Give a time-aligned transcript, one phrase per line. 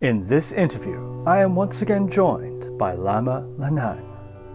[0.00, 4.04] In this interview, I am once again joined by Lama Lhanang,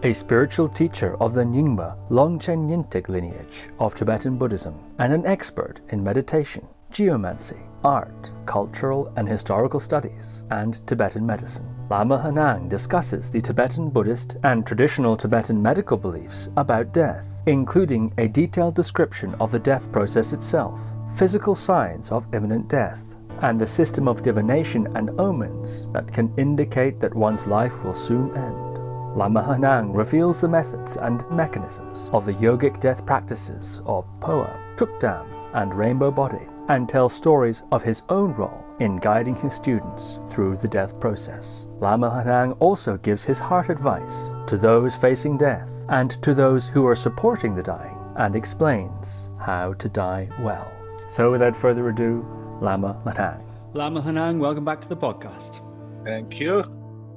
[0.02, 5.82] a spiritual teacher of the Nyingma Longchen Nyingthig lineage of Tibetan Buddhism and an expert
[5.90, 11.68] in meditation, geomancy, art, cultural and historical studies, and Tibetan medicine.
[11.90, 18.28] Lama Lhanang discusses the Tibetan Buddhist and traditional Tibetan medical beliefs about death, including a
[18.28, 20.80] detailed description of the death process itself,
[21.18, 27.00] physical signs of imminent death, and the system of divination and omens that can indicate
[27.00, 28.74] that one's life will soon end.
[29.16, 35.26] Lama Lhanang reveals the methods and mechanisms of the yogic death practices of Phowa, Tukdam,
[35.54, 40.56] and Rainbow Body, and tells stories of his own role in guiding his students through
[40.56, 41.68] the death process.
[41.78, 46.84] Lama Lhanang also gives his heart advice to those facing death and to those who
[46.86, 50.70] are supporting the dying and explains how to die well.
[51.08, 52.26] So, without further ado,
[52.64, 53.44] Lama Lhanang.
[53.74, 55.60] Lama Lhanang, welcome back to the podcast.
[56.02, 56.64] Thank you.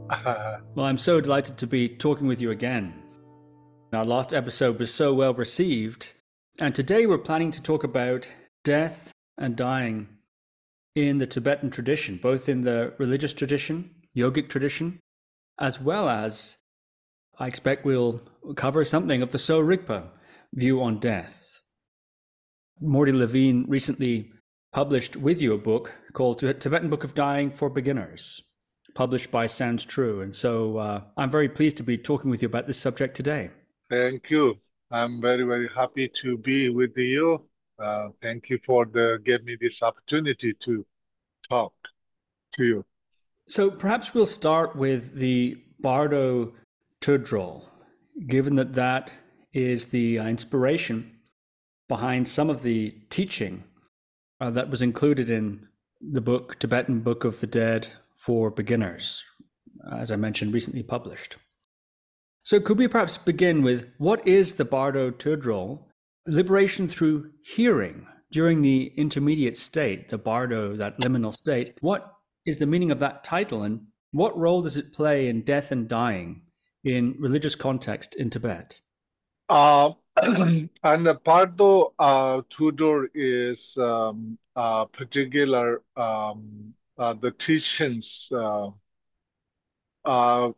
[0.76, 2.94] well, I'm so delighted to be talking with you again.
[3.94, 6.16] Our last episode was so well received,
[6.60, 8.30] and today we're planning to talk about
[8.66, 10.10] death and dying
[10.96, 15.00] in the Tibetan tradition, both in the religious tradition, yogic tradition,
[15.62, 16.58] as well as
[17.40, 18.22] I expect we'll
[18.58, 20.10] cover something of the Sowa Rigpa
[20.54, 21.62] view on death.
[22.82, 24.34] Morty Levine recently
[24.78, 28.44] published with you a book called Tibetan Book of Dying for Beginners,
[28.94, 30.22] published by Sounds True.
[30.22, 33.50] And so uh, I'm very pleased to be talking with you about this subject today.
[33.90, 34.60] Thank you.
[34.92, 37.48] I'm very, very happy to be with you
[37.80, 40.86] uh, thank you for the give me this opportunity to
[41.50, 41.74] talk
[42.56, 42.86] to you.
[43.48, 46.54] So perhaps we'll start with the Bardo
[47.02, 47.66] Tudrol,
[48.28, 49.12] given that that
[49.54, 51.18] is the uh, inspiration
[51.88, 53.64] behind some of the teaching
[54.40, 55.68] uh, that was included in
[56.02, 59.24] the book Tibetan Book of the Dead for Beginners,
[59.92, 61.38] as I mentioned, recently published.
[62.44, 65.84] So could we perhaps begin with what is the Bardo Tudrol
[66.28, 72.14] liberation through hearing during the intermediate state, the bardo, that liminal state, what
[72.46, 73.82] is the meaning of that title and
[74.12, 76.42] what role does it play in death and dying
[76.84, 78.80] in religious context in Tibet?
[79.50, 79.92] Uh,
[80.84, 88.70] and the bardo uh, Tudor is um, uh, particular, um, uh, the teachings uh,
[90.06, 90.52] uh,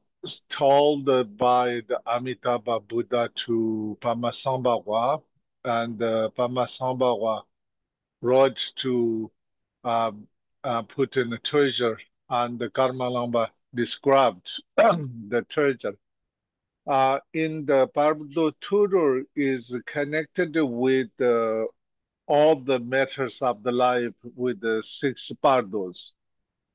[0.49, 1.05] told
[1.37, 5.21] by the Amitabha Buddha to Padmasambhava
[5.65, 7.43] and uh, Padmasambhava
[8.21, 9.31] wrote to
[9.83, 10.27] um,
[10.63, 11.97] uh, put in a treasure,
[12.29, 15.95] and the Karma Lingpa described the treasure.
[16.89, 21.65] Uh, in the Bardo Tudor is connected with uh,
[22.25, 26.13] all the matters of the life with the six bardos.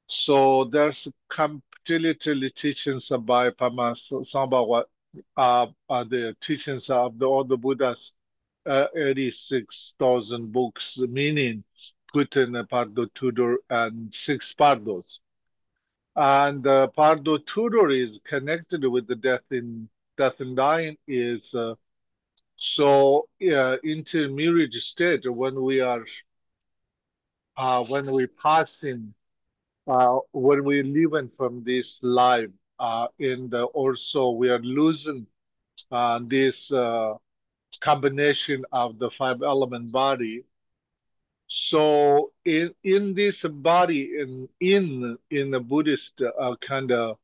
[0.07, 4.85] So there's completely teachings by Padmasambhava,
[5.37, 8.13] uh, uh, the teachings of the, all the Buddhas
[8.67, 11.65] uh, 86,000 books, meaning
[12.13, 15.19] put in a Bardo Tudor and six Pardos.
[16.15, 21.75] And uh, Bardo Tudor is connected with the death in death and dying is uh,
[22.57, 26.05] so uh, intermediate state when we are
[27.57, 29.15] uh, when we passing
[29.87, 35.27] uh, when we leaving from this life uh, the also we are losing
[35.91, 37.15] uh, this uh,
[37.81, 40.45] combination of the five element body.
[41.47, 47.19] So in in this body in in in the Buddhist uh, kind of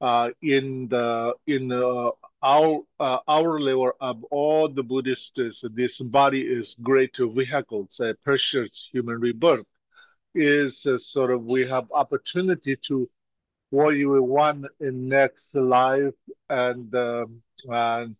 [0.00, 2.10] uh, in the in the,
[2.42, 8.88] our uh, our level of all the Buddhists, this body is great vehicle, a precious
[8.92, 9.66] human rebirth.
[10.34, 13.08] Is uh, sort of we have opportunity to
[13.70, 16.14] what you want in next life
[16.48, 18.16] and um, and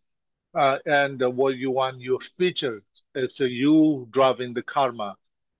[0.54, 2.82] uh, and uh, what you want your future.
[3.14, 5.16] It's uh, you driving the karma.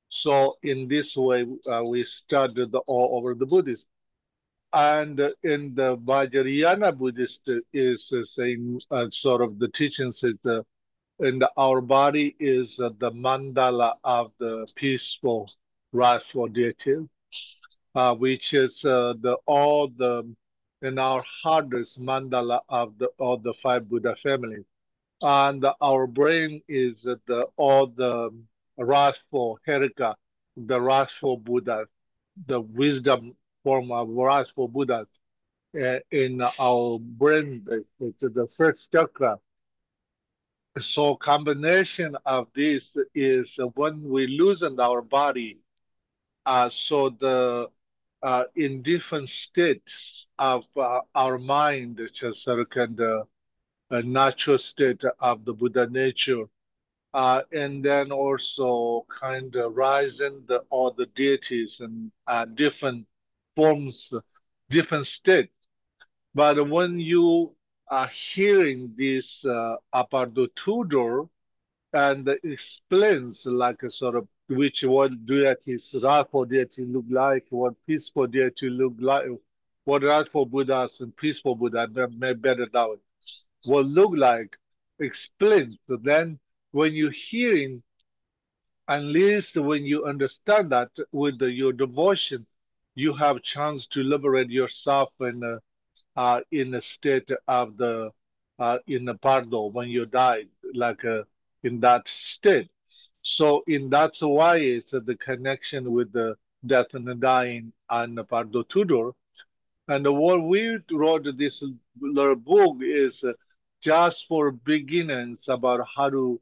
[0.09, 3.87] So in this way, uh, we studied all over the Buddhist.
[4.73, 8.81] And uh, in the Vajrayana Buddhist is uh, saying
[9.11, 10.65] sort of the teachings is the
[11.20, 15.50] in the, our body is the mandala of the peaceful
[15.93, 16.97] wrathful deity,
[18.19, 20.35] which is the all the
[20.82, 24.64] in our heart is mandala of the all the five Buddha families
[25.23, 28.31] and our brain is the all the
[28.76, 30.14] wrathful Heruka,
[30.56, 31.87] the wrathful Buddha,
[32.47, 33.35] the wisdom
[33.69, 35.06] form of wrathful Buddha
[35.76, 37.67] uh, in our brain.
[38.00, 39.37] It's the first chakra.
[40.81, 45.59] So combination of this is when we loosen our body.
[46.47, 47.67] Uh, so the
[48.23, 53.25] uh, in different states of uh, our mind, just like the
[53.91, 56.44] uh, natural state of the Buddha nature,
[57.12, 63.06] uh, and then also kind of rising the all the deities and uh, different
[63.58, 64.14] forms,
[64.70, 65.52] different states.
[66.32, 67.56] But when you
[67.90, 71.25] are hearing this uh, Apardo Tudor
[71.93, 78.28] and explains like a sort of which what deities, wrathful deity look like, what peaceful
[78.28, 79.25] deity look like,
[79.84, 82.94] what wrathful Buddhas and peaceful Buddha, may better now,
[83.66, 84.56] will look like,
[85.00, 85.76] explains.
[85.88, 86.38] So then
[86.70, 87.82] when you're hearing,
[88.87, 92.46] at least when you understand that with the, your devotion,
[92.99, 98.11] you have chance to liberate yourself in a, uh, in a state of the
[98.59, 101.23] uh, in the pardo when you die, like uh,
[101.62, 102.69] in that state.
[103.23, 106.37] So in that's why it's the connection with the
[106.67, 109.12] death and the dying and the Pardo Tudor.
[109.87, 111.62] And what we wrote this
[112.00, 113.25] little book is
[113.81, 116.41] just for beginners about how to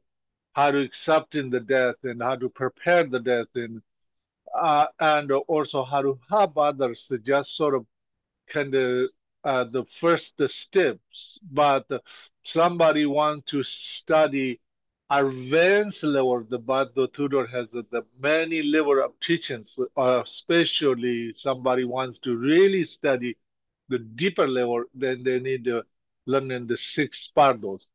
[0.53, 3.81] how to accept in the death and how to prepare the death and
[4.57, 7.85] uh, and also how to help others just sort of
[8.49, 9.09] kind of
[9.43, 11.39] uh, the first steps.
[11.51, 11.85] But
[12.43, 14.59] somebody want to study
[15.09, 21.85] advanced level, the Bardo Tudor has the, the many level of teachings, uh, especially somebody
[21.85, 23.37] wants to really study
[23.89, 25.83] the deeper level, then they need to
[26.25, 27.85] learn in the six Bardos.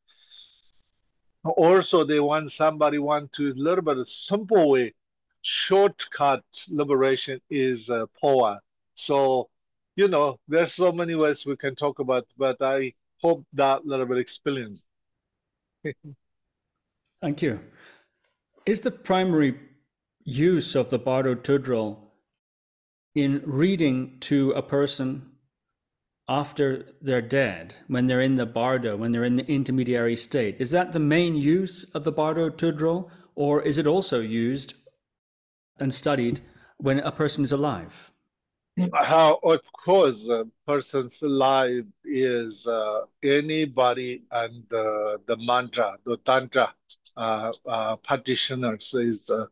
[1.44, 4.94] Also, they want somebody want to a little bit of simple way,
[5.42, 8.58] shortcut liberation is uh, phowa.
[8.94, 9.48] So,
[9.96, 14.06] you know, there's so many ways we can talk about, but I hope that little
[14.06, 14.80] bit experience.
[17.22, 17.60] Thank you.
[18.64, 19.58] Is the primary
[20.24, 21.98] use of the Bardo Tudrol
[23.14, 25.32] in reading to a person
[26.28, 30.70] after they're dead, when they're in the Bardo, when they're in the intermediary state, is
[30.70, 34.74] that the main use of the Bardo Tudrol, or is it also used
[35.82, 36.40] and studied
[36.78, 38.12] when a person is alive?
[38.94, 46.72] How, of course, a person's life is uh, anybody and uh, the mantra, the tantra
[47.16, 49.46] uh, uh, practitioners is uh,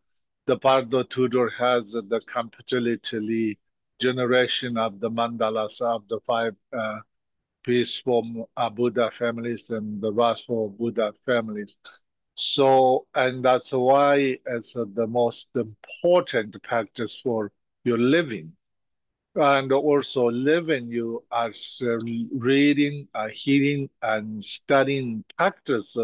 [0.46, 3.58] the Pardo Tudor has the completely
[4.00, 7.00] generation of the mandalas of the five uh,
[7.62, 11.76] peaceful Buddha families and the wrathful Buddha families.
[12.40, 17.52] So, and that's why it's the most important practice for
[17.84, 18.56] your living.
[19.34, 21.52] And also living, you are
[22.32, 25.96] reading, uh, hearing, and studying practice,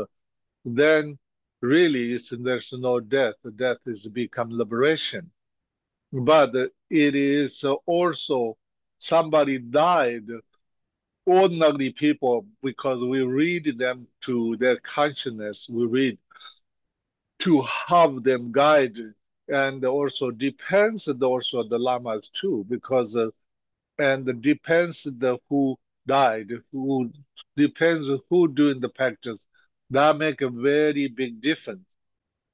[0.64, 1.18] then
[1.62, 3.34] really there's no death.
[3.56, 5.30] Death is become liberation.
[6.12, 6.54] But
[6.90, 8.58] it is also
[8.98, 10.28] somebody died,
[11.26, 16.18] ordinary people, because we read them to their consciousness, we read
[17.40, 18.96] to have them guide,
[19.48, 23.28] and also depends also the lamas too, because uh,
[23.98, 27.10] and depends the who died, who
[27.56, 29.40] depends who doing the practice
[29.90, 31.84] that make a very big difference.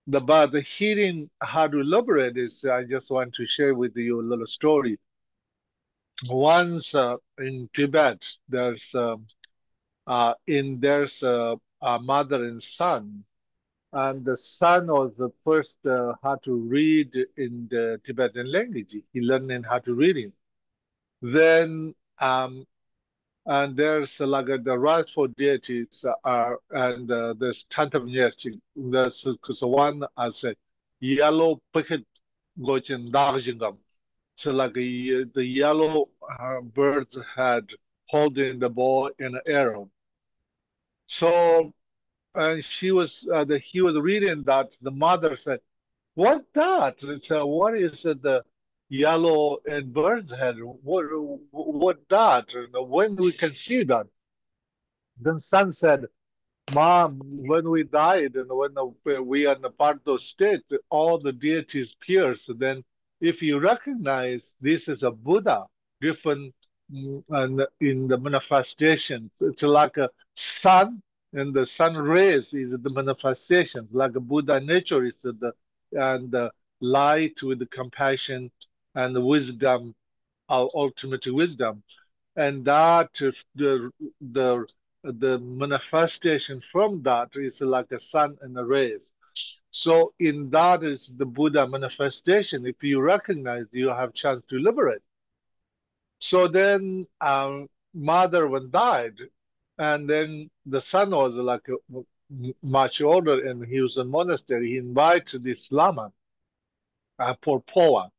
[0.07, 4.21] The, but the hearing how to liberate is, I just want to share with you
[4.21, 4.99] a little story.
[6.29, 8.19] Once uh, in Tibet,
[8.49, 9.27] there's um,
[10.07, 13.25] uh, in there's a, a, mother and son,
[13.93, 18.97] and the son was the first uh, how to read in the Tibetan language.
[19.13, 20.33] He learned how to read it.
[21.21, 22.67] Then um,
[23.47, 28.61] and there's like the rightful deities are and uh, there's Tantam Nyerching.
[28.77, 29.27] There's
[29.61, 30.57] one I said
[31.01, 32.07] yellow picket
[32.59, 33.79] gochin darjingam.
[34.37, 36.09] So like the yellow
[36.39, 37.67] uh, birds had
[38.07, 39.91] holding the ball in an arrow.
[41.09, 41.73] So
[42.35, 45.61] and she was uh, the, he was reading that the mother said,
[46.15, 46.97] "What that?
[47.03, 48.45] It's, uh, what is the
[48.93, 50.57] yellow and bird's head.
[50.61, 51.07] What,
[51.51, 52.45] what that?
[52.75, 54.07] When we can see that?
[55.19, 56.05] Then son said,
[56.75, 58.75] Mom, when we died and when
[59.27, 62.49] we are in the Pardo state, all the deities appears.
[62.59, 62.85] Then
[63.21, 65.65] if you recognize this is a Buddha,
[66.01, 66.55] different
[66.93, 72.91] mm, and in the manifestations, it's like a sun and the sun rays is the
[72.91, 75.53] manifestation, like a Buddha nature is the
[75.93, 78.51] and the light with the compassion
[78.95, 79.95] and the wisdom,
[80.49, 81.83] our ultimate wisdom.
[82.37, 83.11] And that
[83.55, 84.67] the the
[85.05, 89.13] the manifestation from that is like a sun and a rays.
[89.71, 92.67] So in that is the Buddha manifestation.
[92.67, 95.03] If you recognize, you have chance to liberate.
[96.21, 97.07] So then
[97.95, 99.17] mother when died,
[99.83, 101.67] and then the son was like
[102.63, 104.69] much older, and he was in monastery.
[104.71, 106.13] He invited this lama
[107.19, 108.11] uh, for phowa.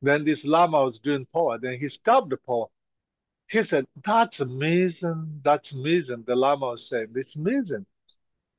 [0.00, 1.60] Then this lama was doing phowa.
[1.60, 2.68] Then he stopped the phowa.
[3.48, 5.42] He said, "That's amazing.
[5.44, 7.84] That's amazing." The lama was saying, "It's amazing."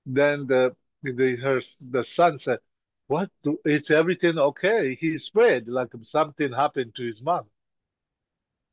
[0.05, 2.59] Then the the her the son said,
[3.07, 3.31] "What?
[3.43, 7.45] Do, it's everything okay?" He spread like something happened to his mom.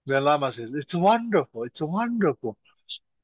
[0.07, 1.65] The lama says, "It's wonderful.
[1.65, 2.59] It's wonderful.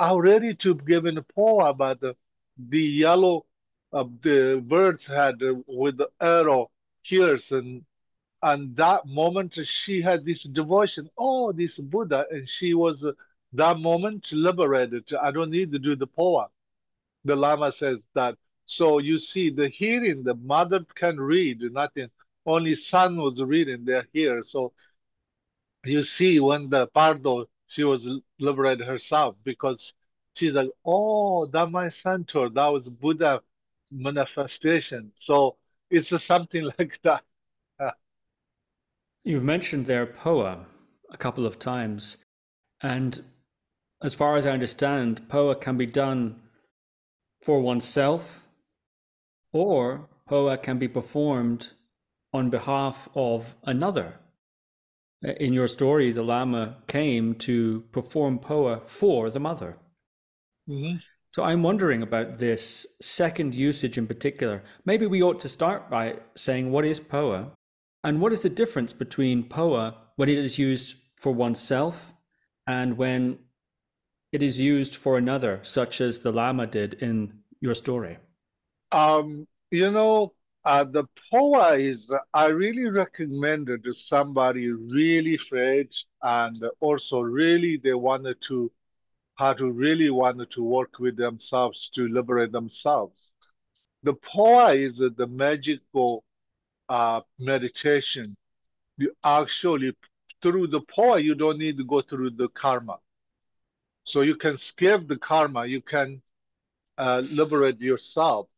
[0.00, 2.16] I'm to give in a poem about the
[2.58, 3.46] the yellow
[3.92, 6.70] uh, the birds had uh, with the arrow
[7.10, 7.84] ears and
[8.42, 11.10] and that moment she had this devotion.
[11.18, 13.12] Oh, this Buddha, and she was uh,
[13.52, 15.04] that moment liberated.
[15.20, 16.48] I don't need to do the phowa.
[17.24, 18.36] The Lama says that.
[18.66, 22.08] So you see, the hearing, the mother can read nothing.
[22.46, 23.84] Only son was reading.
[23.84, 24.42] They're here.
[24.44, 24.72] So
[25.84, 28.06] you see, when the Pardo, she was
[28.38, 29.92] liberated herself because
[30.34, 33.40] she's like, oh, that my center, that was Buddha
[33.90, 35.12] manifestation.
[35.14, 35.56] So
[35.90, 37.22] it's something like that.
[39.22, 40.64] You've mentioned their phowa
[41.10, 42.24] a couple of times,
[42.80, 43.22] and
[44.02, 46.40] as far as I understand, phowa can be done
[47.42, 48.46] for oneself,
[49.52, 51.72] or phowa can be performed
[52.32, 54.14] on behalf of another.
[55.22, 59.76] In your story, the Lama came to perform phowa for the mother.
[60.68, 60.96] Mm-hmm.
[61.30, 64.62] So I'm wondering about this second usage in particular.
[64.84, 67.50] Maybe we ought to start by saying what is phowa
[68.02, 72.12] and what is the difference between phowa when it is used for oneself
[72.66, 73.38] and when
[74.32, 78.18] it is used for another, such as the Lama did in your story?
[78.90, 80.32] Um, you know,
[80.64, 85.88] uh, the phowa is, I really recommend it to somebody really afraid
[86.22, 88.70] and also really they wanted to,
[89.36, 93.16] how to really wanted to work with themselves to liberate themselves.
[94.02, 96.24] The phowa is the magical
[96.88, 98.36] uh, meditation,
[98.98, 99.96] you actually,
[100.42, 102.98] through the phowa, you don't need to go through the karma.
[104.04, 106.20] So you can skip the karma, you can
[106.98, 108.48] uh, liberate yourself.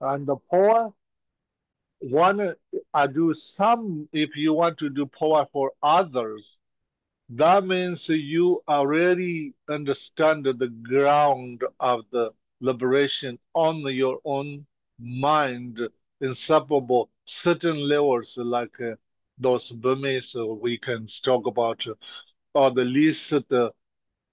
[0.00, 0.92] And the phowa,
[2.00, 2.54] one,
[2.94, 6.56] I do some, if you want to do phowa for others,
[7.30, 14.66] that means you already understand the ground of the liberation on your own
[14.98, 15.78] mind,
[16.20, 18.94] inseparable certain levels like uh,
[19.38, 21.94] those Burmese uh, we can talk about, uh,
[22.54, 23.70] or the least uh,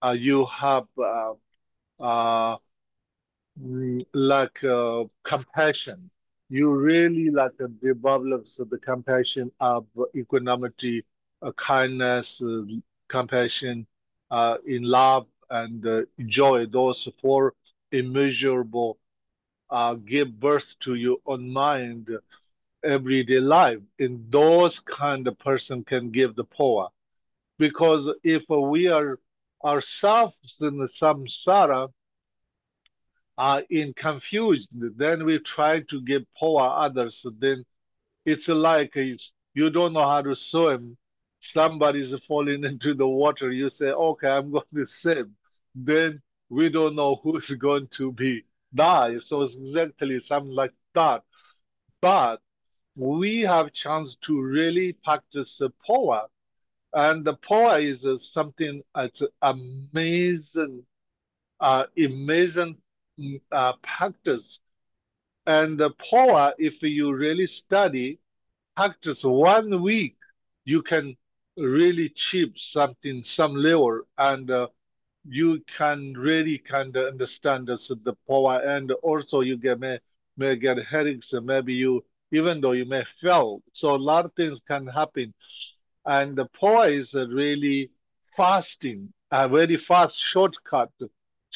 [0.01, 0.86] uh you have
[3.62, 4.57] uh, uh, like
[5.24, 6.09] compassion.
[6.50, 9.85] You really like uh, develops the compassion of
[10.15, 11.05] equanimity,
[11.41, 12.62] uh, kindness, uh,
[13.09, 13.88] compassion,
[14.65, 15.85] in love and
[16.27, 16.65] joy.
[16.65, 17.53] Those four
[17.91, 18.97] immeasurable
[20.05, 22.09] give birth to your own mind
[22.83, 23.79] everyday life.
[24.00, 26.89] And those kind of person can give the phowa.
[27.57, 29.19] Because if we are
[29.63, 31.89] ourselves in the samsara,
[33.37, 37.65] are in confused, then we try to give phowa others, then
[38.25, 40.97] it's like you don't know how to swim.
[41.41, 43.51] Somebody's falling into the water.
[43.51, 45.35] You say, okay, I'm going to swim.
[45.73, 49.17] Then we don't know who's going to be die.
[49.25, 51.23] So it's exactly something like that.
[52.01, 52.41] But
[52.95, 56.27] we have chance to really practice the phowa.
[56.93, 60.85] And the phowa is something that's amazing,
[61.59, 62.77] uh, amazing
[63.51, 64.60] uh, practice.
[65.48, 68.19] And the phowa, if you really study,
[68.75, 70.17] practice one week,
[70.65, 71.15] you can
[71.57, 74.67] really achieve something, some level, and uh,
[75.27, 80.00] you can really kind of understand this, the phowa, and also you get may,
[80.38, 83.62] may get headaches, and maybe you even though you may fail.
[83.74, 85.34] So a lot of things can happen.
[86.05, 87.91] And the phowa is a really
[88.36, 90.91] fasting, a very fast shortcut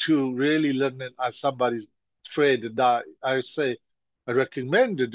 [0.06, 1.86] to really learning as somebody's
[2.26, 3.78] afraid that I say
[4.26, 5.12] I recommended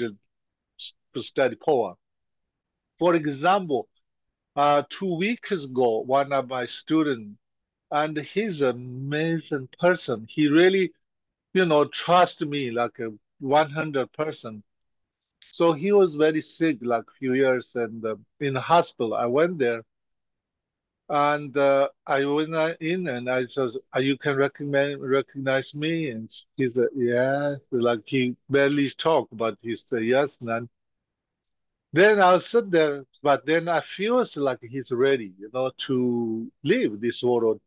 [1.14, 1.96] to study phowa.
[2.98, 3.88] For example,
[4.56, 7.38] uh, two weeks ago, one of my students,
[7.90, 10.26] and he's an amazing person.
[10.30, 10.92] He really,
[11.52, 14.62] you know, trust me like a 100 person.
[15.52, 19.14] So he was very sick, like a few years, and uh, in the hospital.
[19.14, 19.84] I went there,
[21.08, 26.30] and uh, I went in, and I said, uh, "You can recognize recognize me?" And
[26.56, 30.68] he said, "Yeah." Like he barely talked, but he said, "Yes, man."
[31.92, 37.00] Then I'll sit there, but then I feel like he's ready, you know, to leave
[37.00, 37.60] this world.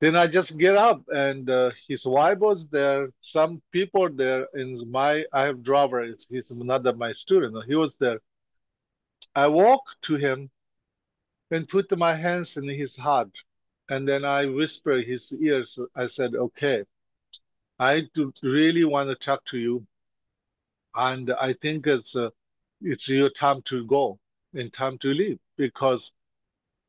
[0.00, 3.10] Then I just get up, and uh, his wife was there.
[3.20, 6.04] Some people there in my I have driver.
[6.28, 7.56] He's another my student.
[7.66, 8.20] He was there.
[9.34, 10.50] I walk to him
[11.50, 13.30] and put my hands in his heart,
[13.88, 15.78] and then I whisper his ears.
[15.94, 16.84] I said, "Okay,
[17.78, 19.86] I do really want to talk to you,
[20.94, 22.30] and I think it's uh,
[22.80, 24.18] it's your time to go
[24.54, 26.12] and time to leave because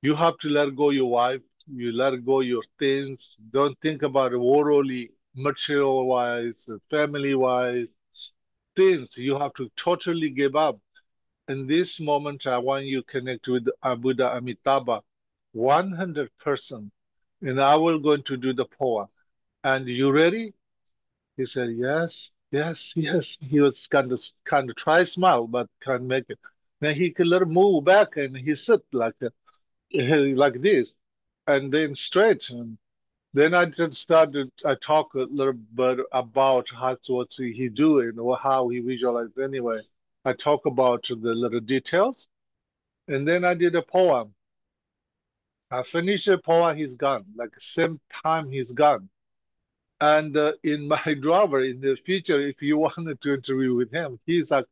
[0.01, 3.37] you have to let go your wife, you let go your things.
[3.51, 7.87] Don't think about worldly, material wise, family wise
[8.75, 9.17] things.
[9.17, 10.79] You have to totally give up.
[11.47, 13.67] In this moment, I want you to connect with
[13.99, 15.01] Buddha Amitabha,
[15.55, 16.91] 100%.
[17.41, 19.07] And I will going to do the phowa.
[19.63, 20.53] And you ready?
[21.37, 23.37] He said, yes, yes, yes.
[23.39, 26.39] He was kind of kind of try smile, but can't make it.
[26.79, 29.15] Then he could let move back and he sit like
[29.93, 30.93] like this,
[31.47, 32.49] and then straight.
[32.49, 32.77] And
[33.33, 34.51] then I just started.
[34.65, 39.37] I talk a little bit about how what he doing or how he visualized.
[39.39, 39.81] Anyway,
[40.25, 42.27] I talk about the little details,
[43.07, 44.31] and then I did a phowa.
[45.71, 46.75] I finished the phowa.
[46.75, 47.25] He's gone.
[47.35, 49.09] Like same time, he's gone.
[50.01, 54.19] And uh, in my driver in the future, if you wanted to interview with him,
[54.25, 54.65] he's like,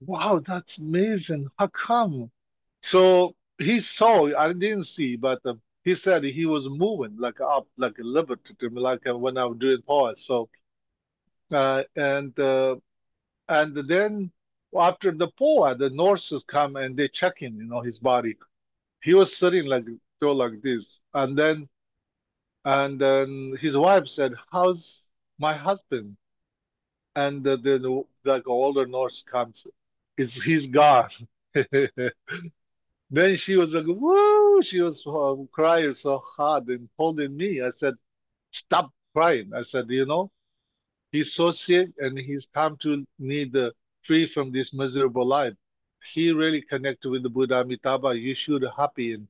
[0.00, 1.48] "Wow, that's amazing.
[1.58, 2.30] How come?"
[2.82, 4.34] So he saw.
[4.36, 8.54] I didn't see, but uh, he said he was moving like up, like a liberty,
[8.72, 10.26] like uh, when I was doing poets.
[10.26, 10.48] So,
[11.50, 12.76] uh, and uh,
[13.48, 14.32] and then
[14.76, 18.36] after the phowa, the nurses come and they check in, you know, his body.
[19.02, 19.84] He was sitting like
[20.20, 21.68] so like this, and then
[22.64, 25.06] and then his wife said, "How's
[25.38, 26.16] my husband?"
[27.16, 29.66] And then the, like older nurse comes,
[30.16, 31.10] it's he's gone.
[33.10, 37.60] Then she was like, "Woo!" She was uh, crying so hard and holding me.
[37.62, 37.94] I said,
[38.52, 40.30] "Stop crying." I said, "You know,
[41.12, 43.72] he's so sick, and he's time to need uh,
[44.08, 45.54] free from this miserable life.
[46.14, 48.16] He really connected with the Buddha Amitabha.
[48.18, 49.28] You should happy and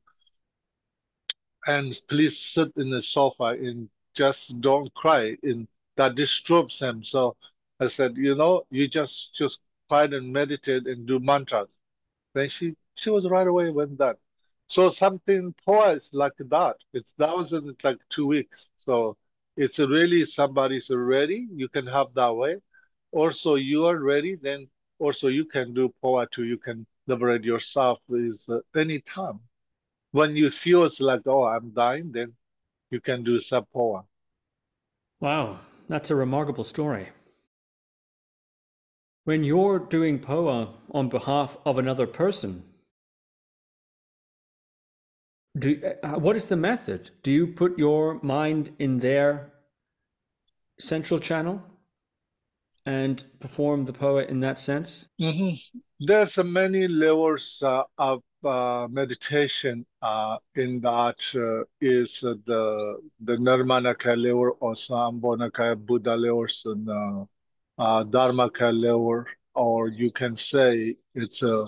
[1.66, 5.36] and please sit in the sofa and just don't cry.
[5.42, 7.04] And that disturbs him.
[7.04, 7.36] So
[7.80, 11.68] I said, you know, you just just quiet and meditate and do mantras.
[12.34, 14.18] Then she she was right away with that.
[14.68, 16.76] So something poets like that.
[16.94, 18.70] It's thousand, it's like two weeks.
[18.78, 19.16] So
[19.56, 22.58] it's really somebody's ready, you can have that way.
[23.12, 24.68] Also you are ready, then
[24.98, 29.40] also you can do poetry, you can liberate yourself is uh, any time.
[30.12, 32.34] When you feel it's like, oh, I'm dying, then
[32.90, 34.04] you can do some phowa.
[35.20, 37.08] Wow, that's a remarkable story.
[39.24, 42.62] When you're doing phowa on behalf of another person,
[45.58, 47.10] do uh, what is the method?
[47.22, 49.52] Do you put your mind in their
[50.78, 51.62] central channel
[52.86, 55.08] and perform the phowa in that sense?
[55.20, 55.56] Mm-hmm.
[56.00, 64.16] There's many levels uh, of uh, meditation uh, in that uh, is the the Nirmanakaya
[64.16, 67.24] level or Sambhogakaya Buddha levels and uh,
[67.78, 68.04] uh,
[68.72, 71.66] level, or you can say it's a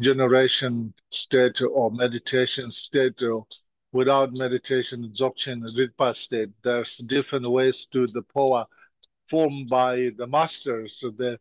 [0.00, 3.46] generation state or meditation state or
[3.92, 6.50] without meditation, Dzogchen, Rigpa state.
[6.62, 8.66] There's different ways to the phowa
[9.30, 10.98] formed by the masters.
[11.00, 11.38] The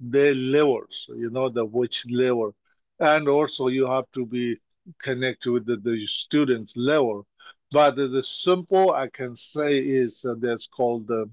[0.00, 2.54] the levels, you know, the which level.
[2.98, 4.56] And also you have to be
[5.02, 7.26] connected with the, the students level.
[7.72, 11.30] But the, the simple I can say is uh, that's called the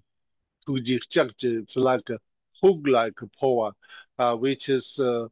[0.67, 0.73] uh,
[1.59, 2.19] It's like a
[2.61, 3.73] hook-like phowa,
[4.19, 5.27] uh, which is uh,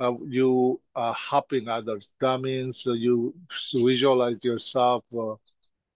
[0.00, 2.08] uh, you are helping others.
[2.20, 3.34] That means uh, you
[3.74, 5.04] visualize yourself.
[5.14, 5.34] Uh,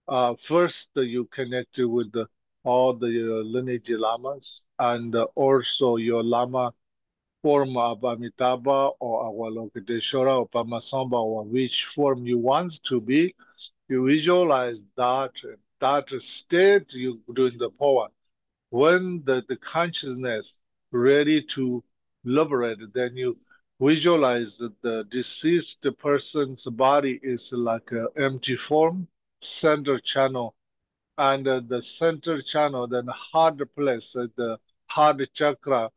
[0.07, 2.27] uh, first, you connect with the,
[2.67, 6.73] all the uh, lineage lamas and uh, also your lama
[7.41, 13.33] form of Amitabha or Avalokiteshvara or Padmasambhava or which form you want to be,
[13.87, 15.31] you visualize that,
[15.79, 18.07] that state you doing the phowa.
[18.69, 20.57] When the, the consciousness
[20.91, 21.81] ready to
[22.25, 23.37] liberate, then you
[23.79, 29.07] visualize that the deceased person's body is like an empty form,
[29.41, 30.53] center channel,
[31.17, 35.89] and uh, the center channel, then hard place, uh, the hard chakra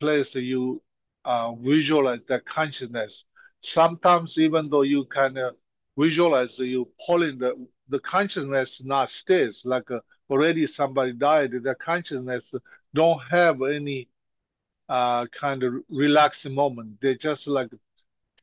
[0.00, 0.82] place you
[1.24, 3.24] uh, visualize that consciousness.
[3.62, 5.50] Sometimes, even though you can uh,
[5.98, 7.54] visualize, you pulling the
[7.88, 11.52] the consciousness not stays like uh, already somebody died.
[11.62, 12.52] The consciousness
[12.94, 14.08] don't have any
[14.88, 17.00] uh, kind of relaxing moment.
[17.00, 17.70] They just like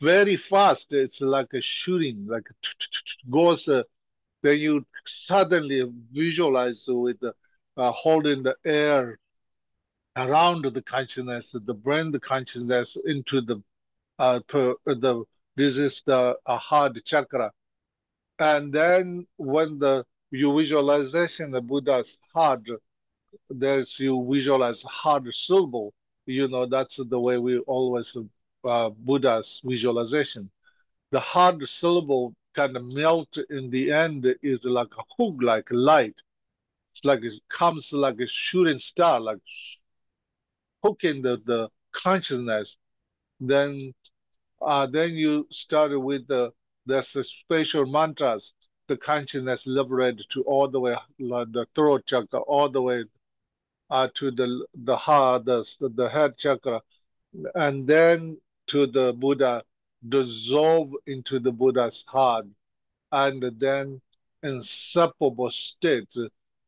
[0.02, 0.88] very fast.
[0.92, 2.46] It's like a shooting, like
[3.30, 3.70] goes.
[4.46, 7.18] Uh, then you suddenly visualize with
[7.78, 9.20] uh, holding the air
[10.16, 13.62] around the consciousness, the bring the consciousness into the
[14.20, 15.24] uh, per, the
[15.56, 17.52] this is the uh, heart chakra,
[18.40, 22.62] and then when the you visualization the Buddha's heart,
[23.50, 25.94] there's you visualize heart syllable.
[26.26, 28.16] You know that's the way we always
[28.66, 30.50] uh, Buddha's visualization.
[31.12, 36.16] The hard syllable kind of melt in the end is like a hook, like light.
[36.94, 39.40] It's like it comes like a shooting star, like
[40.84, 42.78] hooking the, the consciousness.
[43.40, 43.94] Then
[44.62, 46.52] uh, then you start with the
[46.86, 48.54] there's special mantras,
[48.88, 53.04] the consciousness liberated to all the way like the throat chakra, all the way
[53.90, 56.82] uh, to the the heart, the, the head chakra,
[57.56, 58.38] and then
[58.68, 59.64] to the Buddha,
[60.08, 62.46] dissolve into the Buddha's heart,
[63.12, 64.02] and then
[64.44, 66.10] inseparable state,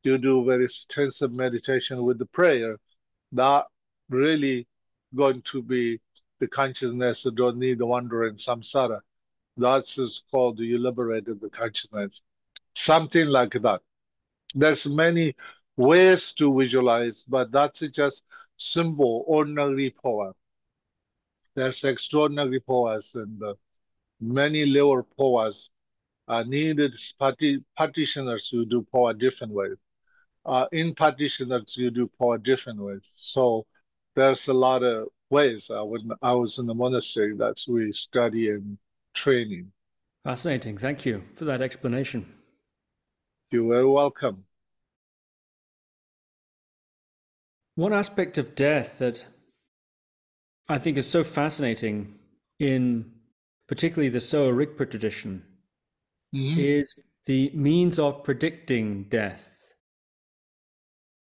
[0.03, 2.77] you do very extensive meditation with the prayer.
[3.33, 3.65] That
[4.09, 4.67] really
[5.15, 5.99] going to be
[6.39, 9.01] the consciousness that don't need the wonder and samsara.
[9.57, 12.21] That's is called you liberated the consciousness.
[12.75, 13.81] Something like that.
[14.55, 15.35] There's many
[15.75, 18.23] ways to visualize, but that's just
[18.57, 20.33] simple, ordinary phowa.
[21.57, 23.55] There's extraordinary phowas and uh,
[24.21, 25.69] many lower phowas
[26.27, 29.77] uh, needed party, practitioners who do phowa different ways.
[30.45, 33.01] Uh, in partitioners you do phowa different ways.
[33.33, 33.65] So
[34.15, 35.67] there's a lot of ways.
[35.67, 38.77] Uh, when I was in the monastery, that's we study and
[39.15, 39.71] training.
[40.23, 40.77] Fascinating.
[40.77, 42.31] Thank you for that explanation.
[43.49, 44.43] You're very welcome.
[47.73, 49.25] One aspect of death that
[50.69, 52.15] I think is so fascinating
[52.59, 53.11] in
[53.67, 55.43] particularly the Sowa Rigpa tradition
[56.33, 56.59] mm-hmm.
[56.59, 59.53] is the means of predicting death.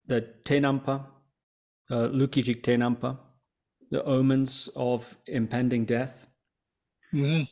[0.07, 1.05] The Tenampa,
[1.89, 3.17] uh, Lukijik Tenampa,
[3.91, 6.27] the omens of impending death.
[7.13, 7.43] Mm-hmm.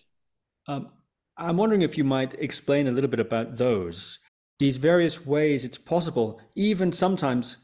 [0.71, 0.89] Um,
[1.37, 4.19] I'm wondering if you might explain a little bit about those,
[4.57, 7.57] these various ways it's possible, even sometimes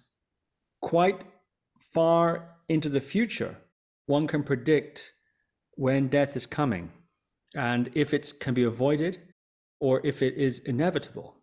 [0.81, 1.23] quite
[1.93, 3.57] far into the future,
[4.05, 5.13] one can predict
[5.75, 6.91] when death is coming
[7.55, 9.19] and if it can be avoided
[9.79, 11.35] or if it is inevitable.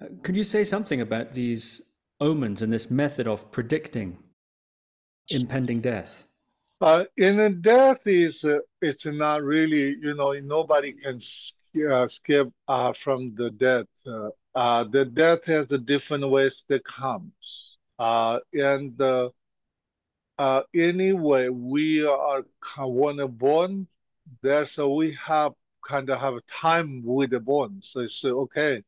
[0.00, 1.82] Uh, could you say something about these
[2.20, 4.18] omens and this method of predicting
[5.28, 6.24] impending death?
[6.80, 11.20] Uh, in a death is uh, it's not really you know nobody can
[11.90, 13.86] uh, skip uh, from the death.
[14.06, 17.32] Uh, uh, the death has a different ways that comes,
[17.98, 18.96] and
[20.38, 22.44] uh, anyway, we are
[22.78, 23.88] when born,
[24.42, 25.52] there's a, we have
[25.86, 27.80] kind of have time with the born.
[27.82, 28.82] So it's okay.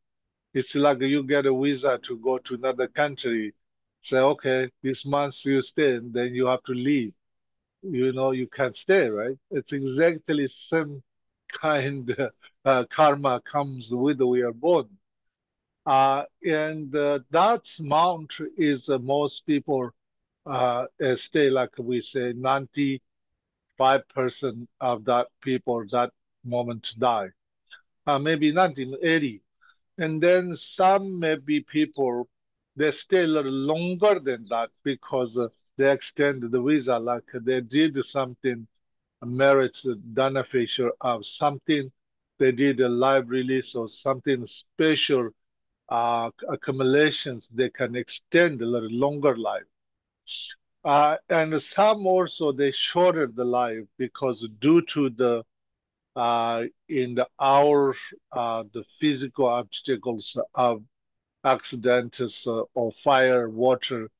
[0.54, 3.54] It's like you get a visa to go to another country.
[4.02, 7.14] Say, okay, this month you stay, and then you have to leave.
[7.82, 9.38] You know, you can't stay, right?
[9.50, 11.02] It's exactly same
[11.60, 12.10] kind
[12.64, 14.88] uh, karma comes with we are born.
[15.86, 19.90] Uh, and uh, that mount is uh, most people
[20.46, 26.10] uh, stay like we say 95% of that people that
[26.44, 27.28] moment die.
[28.06, 29.42] Uh, maybe 1980.
[29.98, 32.28] And then some maybe people,
[32.76, 37.60] they stay a little longer than that because uh, they extend the visa, like they
[37.60, 38.66] did something
[39.24, 41.90] merits beneficial of something.
[42.38, 45.30] They did a live release or something special
[45.88, 47.48] uh, accumulations.
[47.52, 49.64] They can extend a little longer life.
[50.84, 55.44] Uh, and some also they shorted the life because due to the
[56.16, 57.94] uh, in the hour
[58.32, 60.82] uh, the physical obstacles of
[61.44, 64.10] accidents uh, or fire, water,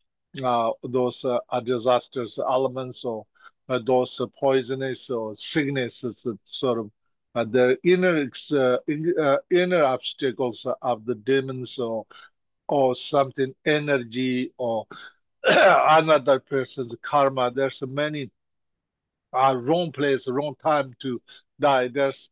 [0.44, 3.26] uh, those uh, are disasters elements or
[3.86, 6.90] those poisonous or sicknesses sort of
[7.52, 8.28] the inner
[9.50, 12.04] inner obstacles of the demons or
[12.68, 14.86] or something energy or
[15.44, 17.50] another person's karma.
[17.50, 18.31] There's many
[19.33, 21.22] uh, wrong place, wrong time to
[21.59, 21.88] die.
[21.88, 22.29] There's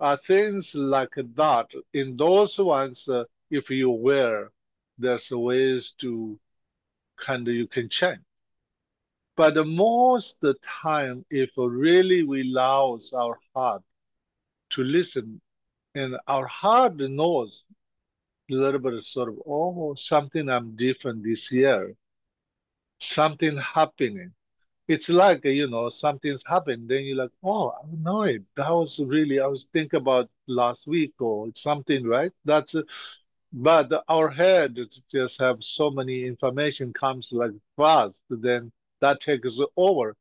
[0.00, 1.66] uh, things like that.
[1.94, 4.50] In those ones, uh, if you aware,
[4.98, 6.38] there's ways to
[7.18, 8.20] kind of you can change.
[9.34, 13.82] But most the time, if really we allow our heart
[14.70, 15.40] to listen,
[15.94, 17.62] and our heart knows
[18.50, 21.94] a little bit of sort of, oh, something I'm different this year
[23.02, 24.32] something happening.
[24.88, 26.88] It's like you know something's happened.
[26.90, 28.42] Then you're like, oh, I know it.
[28.56, 32.32] That was really I was thinking about last week or something, right?
[32.44, 32.74] That's
[33.52, 34.76] but our head
[35.10, 38.20] just have so many information comes like fast.
[38.30, 40.16] Then that takes over.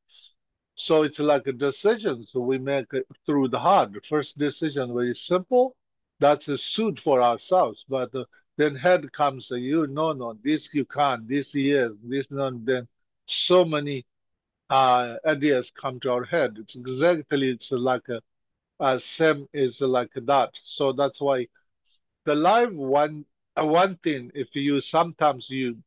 [0.76, 2.26] So it's like a decision.
[2.28, 3.94] So we make it through the heart.
[3.94, 5.76] The first decision very simple.
[6.20, 7.86] That's a suit for ourselves.
[7.88, 8.12] But
[8.58, 12.52] then head comes, uh, you no no this you can't, this yes, this no.
[12.64, 12.88] Then
[13.26, 14.06] so many
[14.70, 16.56] uh, ideas come to our head.
[16.60, 18.22] It's exactly it's like a,
[18.80, 20.52] uh, same is like that.
[20.66, 21.48] So that's why
[22.26, 23.26] the life one
[23.60, 24.32] uh, one thing.
[24.36, 25.78] If you sometimes you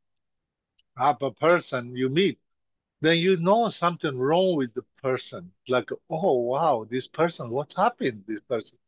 [0.97, 2.39] have a person you meet
[3.01, 5.53] then you know something wrong with the person.
[5.69, 8.25] Like, oh wow, this person, what's happened?
[8.27, 8.79] This person,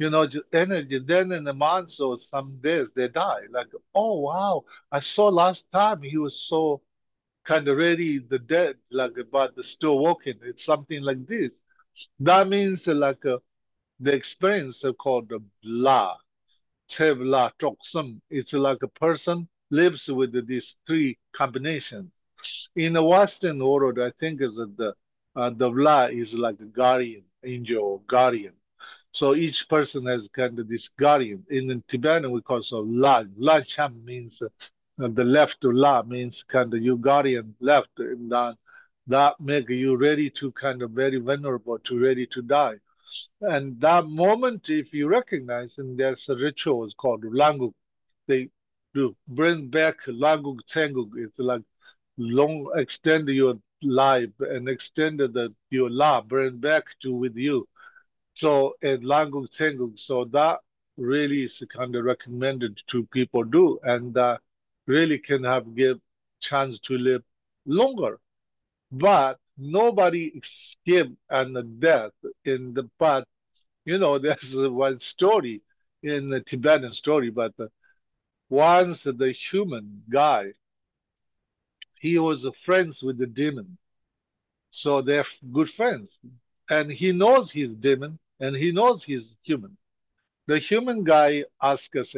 [0.00, 1.00] you know, energy.
[1.00, 3.42] Then in a month or some days they die.
[3.52, 6.82] Like, oh wow, I saw last time he was so
[7.46, 10.38] kind of ready, the dead, like but still walking.
[10.42, 11.52] It's something like this.
[12.20, 13.38] That means like uh,
[14.00, 16.16] the experience called the la,
[17.00, 18.20] la toksum.
[18.30, 22.10] It's like a person lives with these three combinations
[22.76, 24.94] in the Western world, I think is that the
[25.36, 28.54] uh, the Vla is like a guardian angel guardian.
[29.12, 31.44] So each person has kind of this guardian.
[31.50, 33.24] In Tibetan, we call it so La.
[33.36, 34.48] La Cham means uh,
[34.96, 38.56] the left to La means kind of your guardian left, and that
[39.06, 42.76] that make you ready to kind of very vulnerable to ready to die.
[43.40, 47.72] And that moment, if you recognize, and there's a ritual it's called Languk.
[48.28, 48.50] They
[48.94, 51.10] do bring back Languk Tsenguk.
[51.16, 51.62] It's like
[52.18, 57.66] long extend your life and extend the, your love, bring back to with you.
[58.40, 60.60] So at Langung Tengung, so that
[60.96, 64.38] really is kind of recommended to people do and uh,
[64.86, 66.00] really can have give
[66.40, 67.22] chance to live
[67.66, 68.18] longer.
[68.92, 72.12] But nobody escape and death
[72.44, 73.26] in the but
[73.84, 75.62] you know there's one story
[76.02, 77.68] in the Tibetan story, but uh,
[78.50, 80.52] once the human guy
[82.00, 83.78] he was friends with the demon.
[84.72, 86.10] So they're good friends.
[86.70, 89.76] And he knows he's demon and he knows he's human.
[90.46, 92.14] The human guy asks us,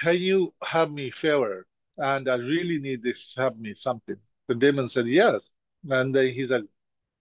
[0.00, 1.66] Can you help me favor?
[1.96, 4.16] And I really need this help me something.
[4.48, 5.50] The demon said, Yes.
[5.88, 6.64] And then he said,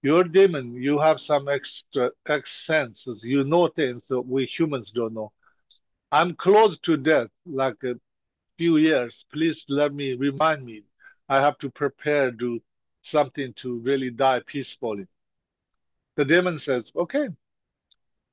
[0.01, 3.23] You're demon, you have some extra X senses.
[3.23, 5.31] You know things that we humans don't know.
[6.11, 7.95] I'm close to death, like a
[8.57, 9.25] few years.
[9.31, 10.83] Please let me remind me
[11.29, 12.59] I have to prepare do
[13.03, 15.07] something to really die peacefully.
[16.15, 17.29] The demon says, okay.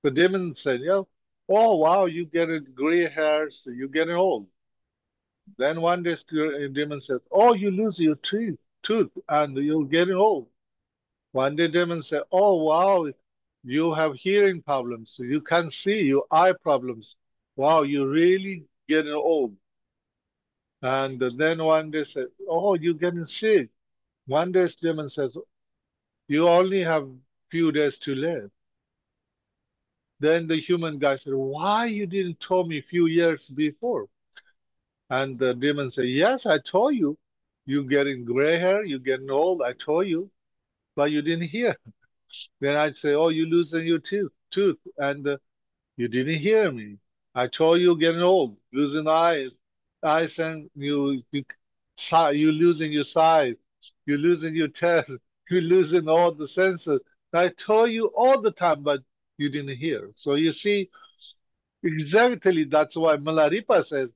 [0.07, 1.03] The demon said, yeah,
[1.49, 4.47] oh wow, you getting gray hairs, you getting old.
[5.59, 10.47] Then one day demon says, oh, you lose your teeth, tooth and you're getting old.
[11.33, 13.09] One day demon said, oh wow,
[13.65, 17.17] you have hearing problems, so you can't see, your eye problems.
[17.57, 19.57] Wow, you're really getting old.
[20.83, 23.71] And then one day said, oh, you're getting sick.
[24.27, 25.37] One day demon says,
[26.29, 27.09] you only have
[27.51, 28.53] few days to live.
[30.21, 34.09] Then the human guy said, why you didn't tell me a few years before?
[35.11, 37.19] And the demon said, yes, I told you.
[37.69, 40.31] You're getting gray hair, you're getting old, I told you,
[40.97, 41.77] but you didn't hear.
[42.61, 45.39] Then I'd say, oh, you're losing your tooth, tooth, and uh,
[45.97, 46.99] you didn't hear me.
[47.35, 49.51] I told you getting old, losing eyes,
[50.03, 51.45] eyes and you you
[52.33, 53.59] you losing your sight,
[54.07, 55.11] you're losing your test,
[55.51, 57.01] you're losing all the senses.
[57.33, 59.01] I told you all the time, but
[59.39, 60.11] you didn't hear.
[60.15, 60.91] So you see,
[61.83, 64.11] exactly that's why Milarepa says,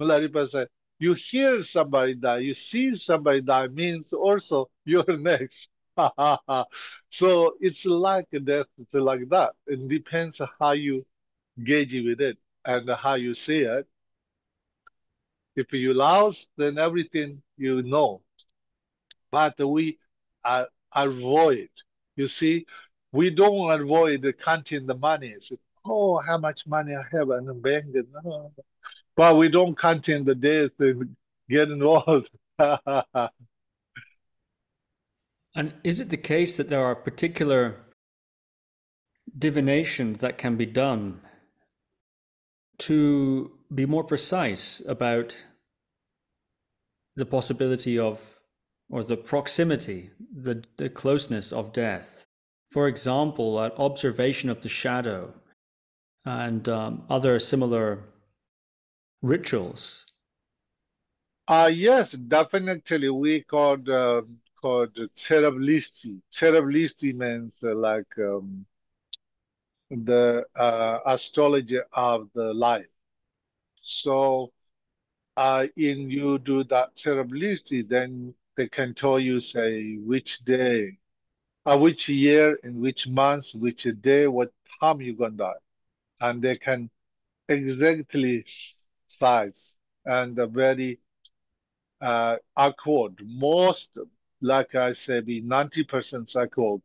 [0.00, 0.68] Milarepa says,
[0.98, 5.68] you hear somebody die, you see somebody die means also you're next.
[7.10, 9.52] so it's like death, it's like that.
[9.66, 11.06] It depends how you
[11.64, 13.86] gauge with it and how you see it.
[15.56, 18.22] If you lose, then everything you know.
[19.30, 19.98] But we
[20.44, 20.64] uh,
[20.96, 21.68] avoid.
[22.16, 22.66] You see,
[23.12, 25.36] we don't avoid counting the money.
[25.84, 27.86] Oh, how much money I have in the bank.
[28.24, 28.52] No.
[29.14, 31.08] But we don't count in the days to
[31.48, 32.28] get involved.
[35.54, 37.76] and is it the case that there are particular
[39.38, 41.20] divinations that can be done
[42.78, 45.44] to be more precise about
[47.16, 48.35] the possibility of
[48.90, 52.26] or the proximity, the, the closeness of death.
[52.72, 55.34] For example, an observation of the shadow
[56.24, 58.04] and um, other similar
[59.22, 60.06] rituals
[61.48, 63.08] Uh, yes, definitely.
[63.10, 64.22] We called uh,
[64.60, 66.20] called Cereblisti.
[66.32, 68.66] Cereblisti means uh, like um,
[69.90, 72.86] the uh, astrology of the life.
[73.82, 74.52] So,
[75.36, 80.98] uh, in you do that Cereblisti, then they can tell you, say, which day,
[81.66, 85.60] uh, which year, in which month, which day, what time you're gonna die,
[86.20, 86.90] and they can
[87.48, 88.44] exactly
[89.08, 91.00] size and very
[92.00, 93.18] uh, accord.
[93.24, 93.88] Most,
[94.40, 96.82] like I said, be 90% accurate.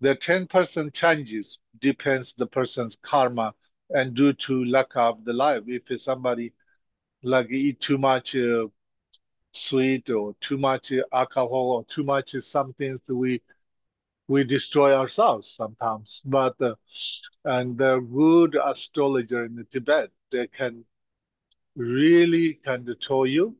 [0.00, 3.54] The 10% changes depends the person's karma
[3.90, 5.62] and due to lack of the life.
[5.66, 6.52] If somebody
[7.22, 8.66] like eat too much uh,
[9.54, 13.40] sweet or too much alcohol or too much something we
[14.28, 16.22] we destroy ourselves sometimes.
[16.24, 16.74] But uh,
[17.44, 20.84] and the good astrologer in Tibet, they can
[21.76, 23.56] really can tell you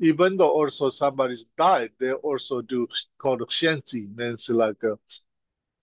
[0.00, 2.86] even though also somebody's died, they also do
[3.18, 4.96] called xianzi, means like uh,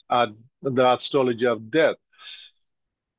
[0.10, 0.28] uh,
[0.62, 1.96] the astrology of death.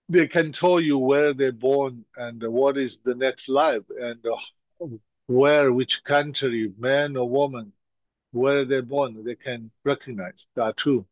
[0.09, 4.87] They can tell you where they're born and what is the next life and uh,
[5.27, 7.73] where, which country, man or woman,
[8.33, 9.23] where they're born.
[9.25, 11.07] They can recognize that too.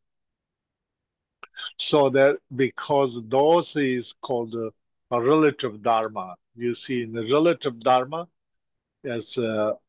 [1.79, 4.70] So that because those is called uh,
[5.11, 6.37] a relative dharma.
[6.57, 8.29] You see, in the relative dharma,
[9.05, 9.75] as uh,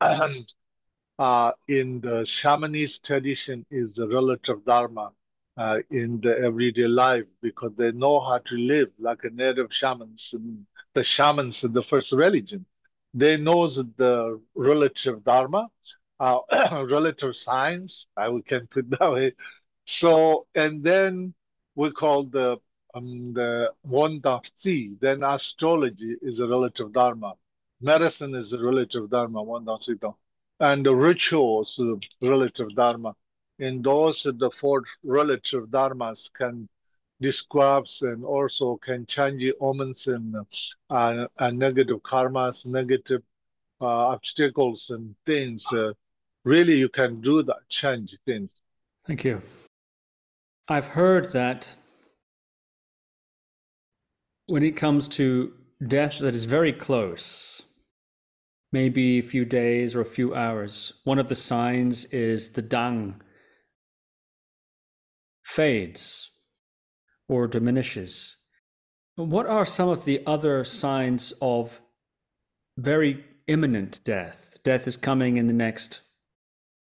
[1.18, 5.12] uh, in the shamanist tradition is the relative dharma
[5.56, 10.34] uh, in the everyday life because they know how to live like a native shamans.
[10.94, 12.66] The shamans in the first religion,
[13.14, 15.68] they know the relative dharma,
[16.20, 16.40] uh,
[16.90, 18.06] relative science.
[18.16, 19.32] I we can put that way.
[19.86, 21.34] So and then
[21.74, 22.58] we call the
[22.94, 24.96] um, the Wanda Si.
[25.00, 27.34] Then astrology is a relative dharma
[27.84, 29.78] medicine is a relative dharma, one down
[30.60, 31.78] and the rituals
[32.20, 33.14] relative dharma.
[33.58, 36.68] In those, the four relative dharmas can
[37.24, 40.36] describe and also can change omens and,
[40.90, 43.22] uh, and negative karmas, negative
[43.80, 45.64] uh, obstacles and things.
[45.72, 45.92] Uh,
[46.44, 48.50] really, you can do that, change things.
[49.06, 49.40] Thank you.
[50.68, 51.74] I've heard that
[54.46, 55.52] when it comes to
[55.86, 57.62] death that is very close,
[58.72, 61.00] maybe a few days or a few hours.
[61.04, 63.22] One of the signs is the dung
[65.44, 66.30] fades
[67.28, 68.36] or diminishes.
[69.16, 71.80] What are some of the other signs of
[72.76, 74.56] very imminent death?
[74.64, 76.00] Death is coming in the next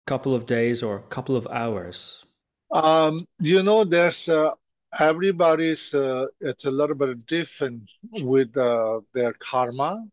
[0.06, 2.26] couple of days or couple of hours.
[2.72, 4.52] Um, you know, there's uh,
[5.00, 5.94] everybody's.
[5.94, 10.06] Uh, it's a little bit different with uh, their karma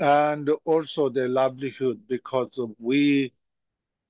[0.00, 3.32] and also the livelihood because we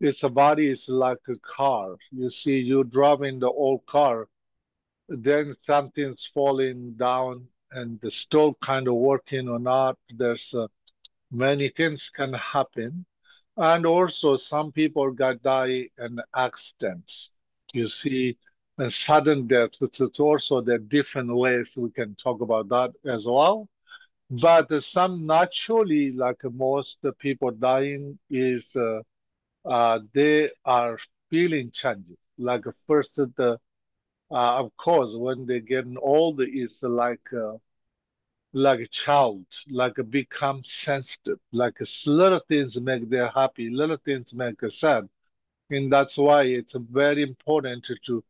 [0.01, 4.29] its a body is like a car you see you drive in the old car
[5.11, 10.67] then something's falling down and the stove kind of working or not there's uh,
[11.33, 13.05] many things can happen.
[13.57, 17.31] And also some people got die in accidents.
[17.73, 18.39] You see
[18.79, 23.27] and sudden death it's, it's also the different ways we can talk about that as
[23.27, 23.69] well.
[24.31, 29.03] But some naturally, like most people dying, is uh,
[29.65, 30.99] uh, they are
[31.31, 32.19] feeling changes.
[32.39, 33.59] Like first, the
[34.31, 37.55] uh, of course, when they get older, it's like uh,
[38.53, 41.39] like a child, like a become sensitive.
[41.53, 45.09] Like little things make them happy, little things make them sad,
[45.71, 48.25] and that's why it's very important to,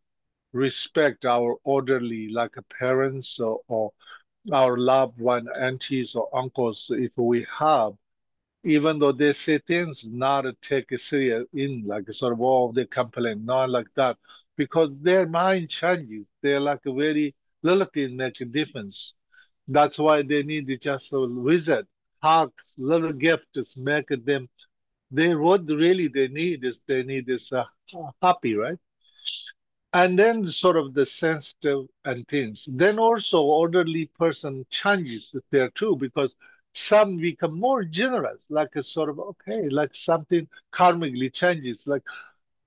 [0.53, 3.93] respect our orderly, like parents or, or
[4.53, 7.93] our loved one, aunties or uncles, if we have,
[8.65, 12.87] even though they say things not take it serious in like sort of oh they
[12.87, 14.17] complain, not like that,
[14.63, 16.27] because their mind changes.
[16.43, 19.15] They're like a very little thing make a difference.
[19.69, 21.87] That's why they need just wizard,
[22.23, 24.49] hugs, little gifts, make them.
[25.11, 27.65] They what really they need is they need is uh,
[28.23, 28.79] happy, right?
[29.93, 32.69] and then sort of the sensitive and things.
[32.71, 36.35] Then also orderly person changes there too, because
[36.75, 42.03] some become more generous, like a sort of okay, like something karmically changes, like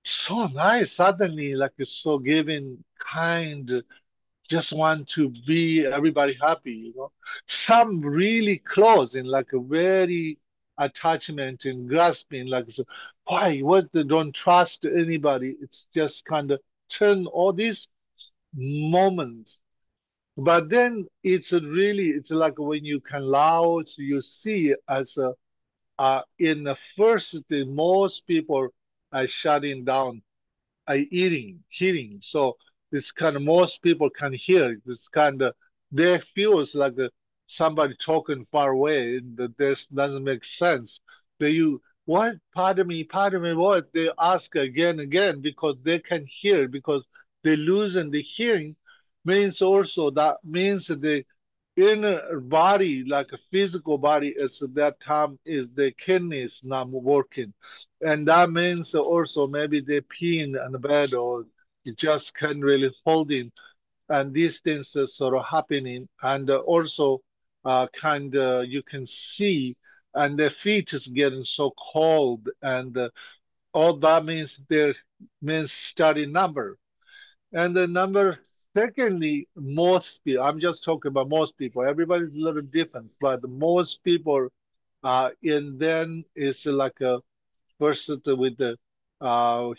[0.04, 3.82] so nice suddenly, like it's so giving, kind,
[4.50, 7.12] just want to be everybody happy, you know.
[7.48, 10.38] Some really close in like a very
[10.78, 12.84] attachment and grasping, like so,
[13.24, 15.56] why what they don't trust anybody.
[15.60, 17.88] It's just kind of turn all these
[18.54, 19.60] moments.
[20.36, 25.32] But then it's really, it's like when you can allow, you see as a,
[25.98, 28.68] uh, in the first, most people
[29.14, 30.22] are shutting down,
[30.88, 32.20] I eating, hearing.
[32.22, 32.56] So
[32.92, 34.78] it's kind of most people can hear.
[34.86, 35.54] It's kind of
[35.92, 36.94] they feels like
[37.46, 39.20] somebody talking far away.
[39.36, 41.00] That this doesn't make sense.
[41.40, 42.36] But you what?
[42.54, 43.54] Pardon me, pardon me.
[43.54, 47.06] What they ask again and again because they can hear because
[47.44, 48.76] they losing the hearing
[49.24, 51.24] means also that means the
[51.76, 57.52] inner body, like a physical body, is that time is the kidneys not working.
[58.04, 61.46] And that means also maybe they peeing in the bed or
[61.84, 63.50] you just can't really hold in.
[64.08, 66.08] And these things are sort of happening.
[66.22, 67.22] And also
[67.64, 69.76] uh, kind of you can see
[70.14, 73.10] and their feet is getting so cold and uh,
[73.72, 74.94] all that means there
[75.42, 76.78] means study number.
[77.52, 78.40] And the number
[78.76, 84.02] Secondly, most people, I'm just talking about most people, everybody's a little different, but most
[84.02, 84.48] people
[85.04, 87.20] uh, in then is like a
[87.84, 88.72] person with the
[89.20, 89.72] uh,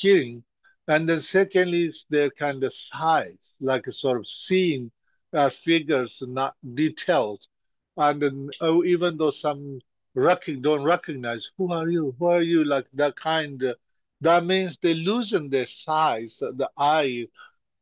[0.00, 0.42] hearing.
[0.88, 4.90] And then secondly, is their kind of size, like a sort of seeing
[5.32, 7.48] uh, figures, not details.
[7.96, 9.80] And then, oh, even though some
[10.14, 12.14] rec- don't recognize, who are you?
[12.18, 12.64] Who are you?
[12.64, 13.76] Like that kind of,
[14.20, 17.26] that means they loosen their size, the eye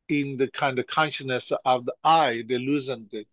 [0.09, 3.27] in the kind of consciousness of the eye, they loosen it.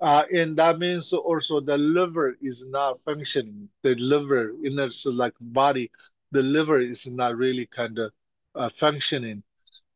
[0.00, 3.68] Uh, and that means also the liver is not functioning.
[3.82, 5.90] The liver, in its like body,
[6.32, 8.12] the liver is not really kind of
[8.54, 9.42] uh, functioning.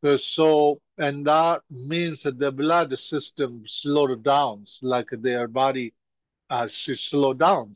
[0.03, 5.93] Uh, so, and that means that the blood system slowed down, like their body
[6.49, 7.75] uh, should slow down.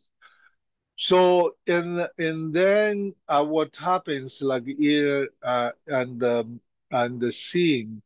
[0.98, 6.60] So, and and then uh, what happens, like ear uh, and um,
[6.92, 8.02] and the seeing,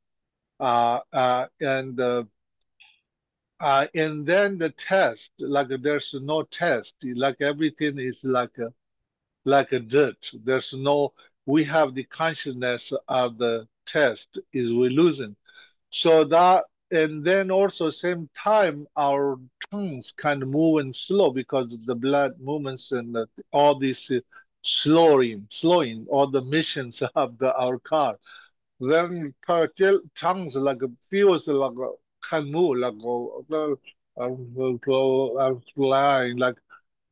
[0.59, 1.99] uh, uh, and
[3.61, 8.73] uh, and then the test, like there's no test, like everything is like a
[9.45, 10.17] like a dirt.
[10.43, 11.13] There's no.
[11.45, 15.35] We have the consciousness of the test is we losing.
[15.91, 19.39] So that and then also same time our
[19.71, 24.19] tongues kind of moving slow because the blood movements and the, all these uh,
[24.63, 28.17] slowing, slowing all the missions of the our car
[28.81, 29.33] then
[30.15, 31.73] tongues like feels like
[32.29, 32.93] can move like
[35.39, 36.55] uh, flying like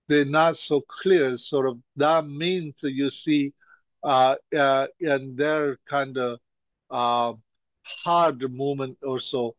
[0.08, 1.38] they're not so clear.
[1.38, 3.54] Sort of that means you see,
[4.04, 6.40] uh, uh, and their kind of
[6.90, 7.34] uh,
[7.84, 9.56] hard movement also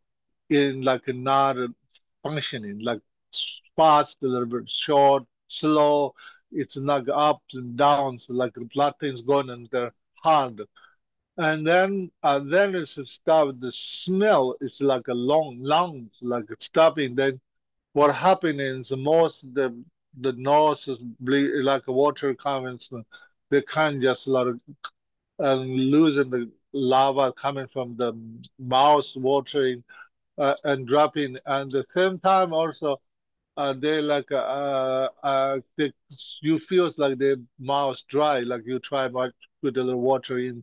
[0.50, 1.56] in like not
[2.22, 3.00] functioning, like
[3.76, 6.14] fast, a little bit short, slow.
[6.52, 9.92] It's like ups and downs, like a lot of things going on there
[10.22, 10.60] hard
[11.40, 13.54] and then uh, then it's stop.
[13.60, 17.16] The smell is like a long lungs, like stopping.
[17.16, 17.40] Then
[17.94, 19.74] what happening is most the
[20.20, 22.78] the nose is bleed, like water coming.
[22.80, 23.04] So
[23.50, 24.54] they can't just like
[25.38, 28.12] and losing the lava coming from the
[28.58, 29.84] mouth watering
[30.38, 31.36] uh, and dropping.
[31.46, 33.00] And the same time also.
[33.56, 35.92] Uh, they like uh, uh, they,
[36.42, 39.30] you feels like their mouth dry, like you try to
[39.62, 40.62] put a little water in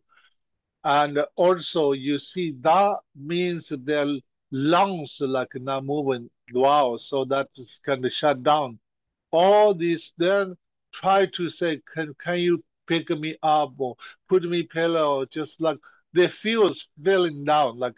[0.84, 4.06] and also you see that means their
[4.50, 8.78] lungs like not moving well, so that is kind of shut down.
[9.30, 10.56] All these then
[10.92, 13.96] try to say, can can you pick me up or
[14.28, 15.78] put me pillow, just like
[16.14, 16.72] they feel
[17.02, 17.96] feeling down, like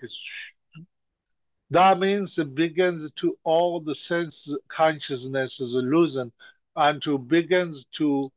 [1.71, 6.33] that means it begins to all the sense consciousness is losing
[6.77, 8.31] and to begins to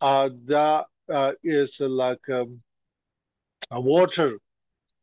[0.00, 2.60] uh that uh, is like um,
[3.72, 4.38] water,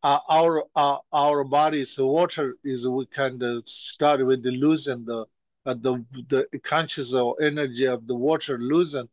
[0.03, 5.25] uh, our uh, our body's water is we can uh, start with the loosen the
[5.65, 9.07] uh, the the conscious or energy of the water loosen,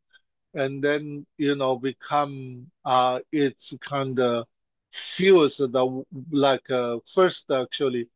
[0.54, 4.46] and then you know become uh it's kind of
[4.92, 8.06] feels the like uh, first actually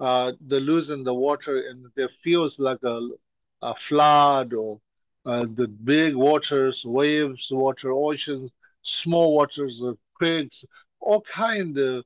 [0.00, 3.00] uh the losing the water and it feels like a,
[3.62, 4.80] a flood or
[5.26, 8.50] uh, the big waters waves water oceans
[8.82, 9.82] small waters
[10.14, 10.64] creates
[11.02, 12.04] all kind of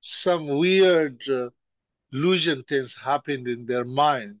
[0.00, 1.50] some weird uh,
[2.12, 4.40] illusion things happened in their minds.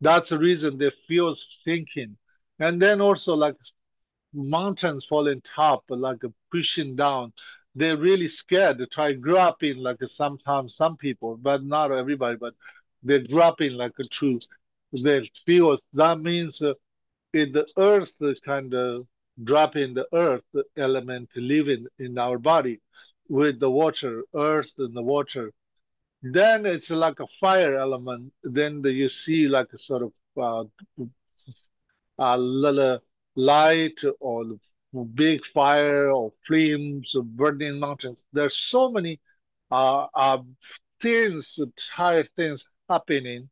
[0.00, 2.16] That's the reason they feel thinking.
[2.60, 3.56] And then also like
[4.32, 7.32] mountains falling top, like pushing down.
[7.74, 8.78] They're really scared.
[8.78, 12.54] They try grabbing like sometimes some people, but not everybody, but
[13.02, 14.46] they're grabbing like a truth.
[14.92, 16.74] They feel that means uh,
[17.32, 19.06] in the earth is kind of
[19.44, 20.44] dropping the earth
[20.76, 22.80] element living in our body
[23.28, 25.52] with the water, earth and the water.
[26.22, 28.32] Then it's like a fire element.
[28.42, 30.64] Then the, you see like a sort of uh,
[32.18, 33.00] a little
[33.36, 34.44] light or
[35.14, 38.24] big fire or flames or burning mountains.
[38.32, 39.20] There's so many
[39.70, 40.38] uh, uh,
[41.00, 41.58] things,
[41.94, 43.48] higher things happening.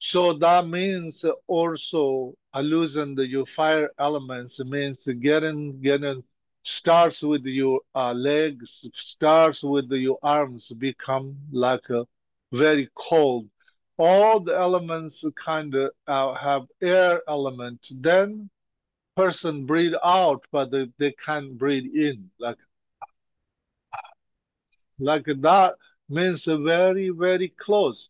[0.00, 6.24] So that means also losing the your fire elements means getting getting
[6.64, 12.06] starts with your uh, legs, starts with your arms become like a
[12.52, 13.48] very cold.
[13.98, 17.86] All the elements kind of uh, have air element.
[17.90, 18.50] Then
[19.16, 22.30] person breathe out, but they, they can't breathe in.
[22.38, 22.58] Like
[24.98, 25.74] like that
[26.08, 28.08] means very very close,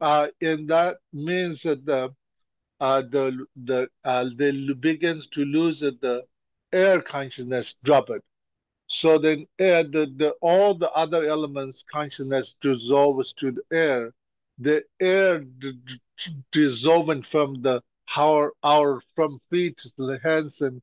[0.00, 2.14] uh, and that means that the
[2.80, 6.24] uh, the the uh, they begins to lose the
[6.72, 8.22] air consciousness, drop it.
[8.88, 14.12] So then air, the, the all the other elements consciousness dissolves to the air.
[14.58, 15.44] The air
[16.52, 17.82] dissolving from the
[18.16, 20.82] our our from feet to the hands and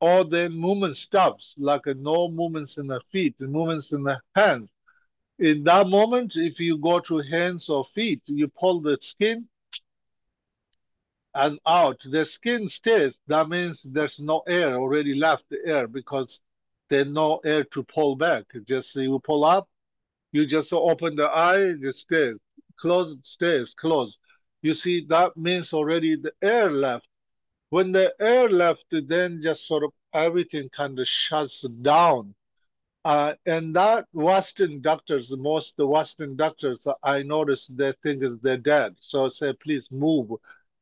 [0.00, 4.68] all the movement stops, like no movements in the feet, the movements in the hands.
[5.38, 9.48] In that moment, if you go to hands or feet, you pull the skin
[11.34, 12.00] and out.
[12.04, 13.14] The skin stays.
[13.26, 16.40] That means there's no air already left the air because
[16.90, 18.44] there's no air to pull back.
[18.66, 19.68] Just you pull up,
[20.32, 22.36] you just open the eye, it stays.
[22.78, 24.18] Close, stays, close.
[24.60, 27.06] You see, that means already the air left.
[27.70, 32.34] When the air left, then just sort of everything kind of shuts down.
[33.04, 38.94] Uh, and that Western doctors, most the Western doctors, I noticed they think they're dead.
[39.00, 40.30] So I say, please move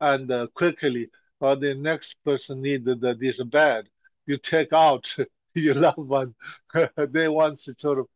[0.00, 3.88] and uh, quickly, or the next person need the, this bad.
[4.26, 5.14] You take out
[5.54, 6.34] your loved one.
[6.96, 8.06] they want to sort of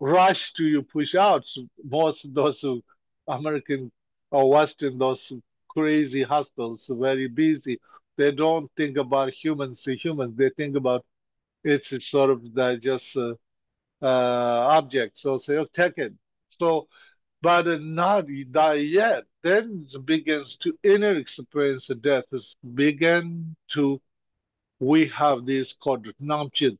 [0.00, 1.44] rush to you, push out.
[1.84, 2.64] Most those
[3.28, 3.90] American
[4.30, 5.32] or Western, those
[5.68, 7.80] crazy hospitals, very busy.
[8.16, 10.36] They don't think about humans to humans.
[10.36, 11.04] They think about
[11.64, 13.34] it's sort of just uh,
[14.02, 14.06] uh,
[14.78, 15.18] object.
[15.18, 16.12] So say, oh, take it.
[16.58, 16.88] So,
[17.42, 19.24] but not die yet.
[19.42, 22.24] Then begins to inner experience of death.
[22.32, 24.00] Is begin to
[24.80, 26.78] we have this called namchit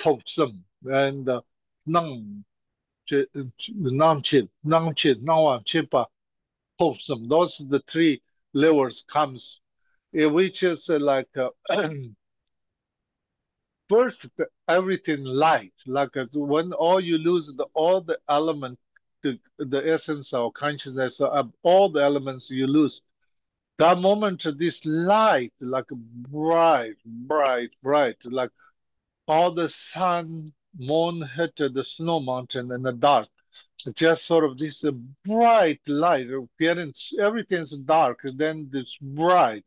[0.00, 1.40] toksum and uh,
[1.86, 2.44] nam
[3.10, 6.06] namchit namchit nawa chipa.
[6.78, 8.22] Those are the three
[8.52, 9.60] levels comes,
[10.12, 11.28] which is uh, like.
[11.36, 11.50] Uh,
[13.88, 14.26] first
[14.68, 18.78] everything light like when all you lose the all the element
[19.22, 23.02] the, the essence or consciousness of all the elements you lose.
[23.78, 28.50] That moment this light like bright bright bright like
[29.26, 33.26] all the sun moon hit the snow mountain in the dark
[33.90, 34.84] just sort of this
[35.24, 39.64] bright light appearance everything's dark then this bright.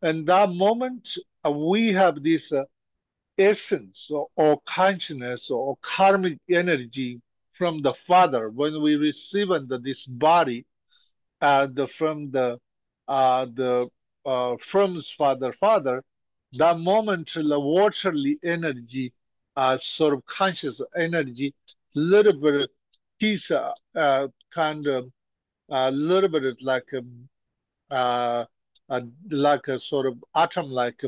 [0.00, 2.64] And that moment uh, we have this uh,
[3.38, 7.20] essence or, or consciousness or karmic energy
[7.62, 10.66] from the Father when we receive the, this body
[11.40, 12.58] uh, the, from the
[13.06, 13.86] uh, the
[14.26, 16.02] uh, from Father Father,
[16.54, 19.12] that moment the waterly energy,
[19.54, 21.54] uh, sort of conscious energy,
[21.94, 22.68] little bit
[23.20, 25.04] piece uh, uh, kind of
[25.70, 28.44] a little bit like a, uh,
[28.88, 31.00] a, like a sort of atom like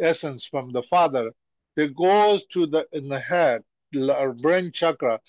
[0.00, 1.32] essence from the Father
[1.76, 3.60] that goes to the in the head,
[4.40, 5.20] brain chakra.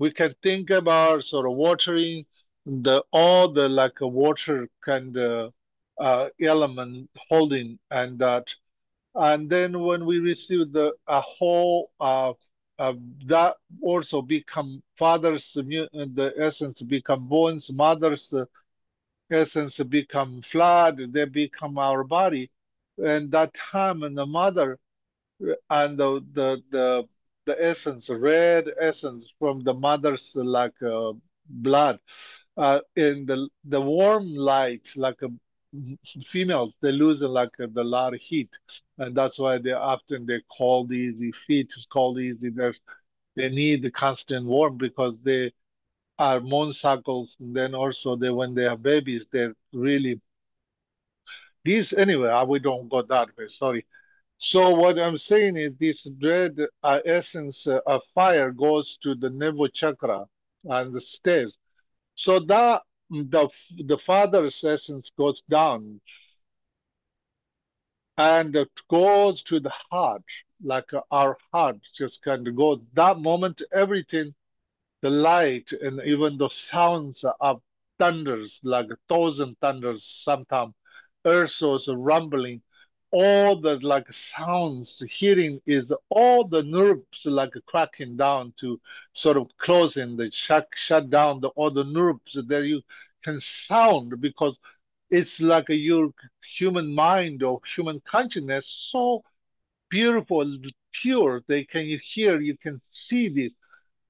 [0.00, 2.26] We can think about sort of watering
[2.66, 5.54] the all the like a water kind of
[5.98, 8.54] uh, element holding and that,
[9.14, 12.32] and then when we receive the a whole uh,
[12.78, 12.94] uh,
[13.26, 18.34] that also become father's the essence become bones, mother's
[19.30, 22.50] essence become flood, they become our body,
[22.98, 24.78] and that time and the mother
[25.70, 27.08] and the the the,
[27.50, 31.12] the essence, red essence from the mother's like uh,
[31.48, 31.98] blood,
[32.56, 35.28] uh, in the the warm light, like a
[36.26, 38.58] females, they lose like a, the lot of heat,
[38.98, 41.32] and that's why they often they called easy.
[41.32, 42.50] Feet is called easy.
[43.36, 45.52] They need the constant warm because they
[46.18, 50.20] are moon cycles, and then also they when they have babies, they're really
[51.64, 52.30] these anyway.
[52.46, 53.48] We don't go that way.
[53.48, 53.86] Sorry.
[54.40, 59.30] So what I'm saying is this dread uh, essence uh, of fire goes to the
[59.30, 60.26] navel chakra
[60.64, 61.56] and stays.
[62.16, 63.48] So that the
[63.86, 66.00] the father's essence goes down
[68.18, 70.22] and it goes to the heart,
[70.62, 72.80] like our heart just kind of goes.
[72.94, 74.34] That moment, everything,
[75.02, 77.62] the light and even the sounds of
[77.98, 80.74] thunders, like a thousand thunders, sometimes
[81.24, 82.62] earth was rumbling
[83.12, 88.80] all the like sounds hearing is all the nerves like cracking down to
[89.14, 92.80] sort of closing the shut shut down the all the nerves that you
[93.24, 94.56] can sound because
[95.10, 96.10] it's like a, your
[96.56, 99.22] human mind or human consciousness so
[99.88, 100.56] beautiful
[100.92, 103.52] pure they can you hear you can see this.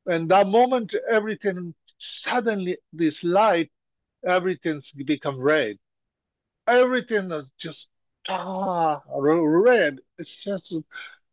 [0.06, 3.70] And that moment everything suddenly this light
[4.24, 5.76] everything's become red.
[6.66, 7.88] Everything is just
[8.30, 10.00] ah, red.
[10.18, 10.72] It's just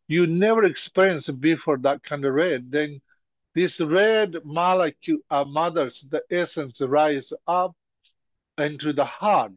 [0.08, 2.72] you never experienced before that kind of red.
[2.72, 3.02] Then
[3.56, 7.76] this red molecule, uh, mothers, the essence rise up
[8.58, 9.54] into the heart.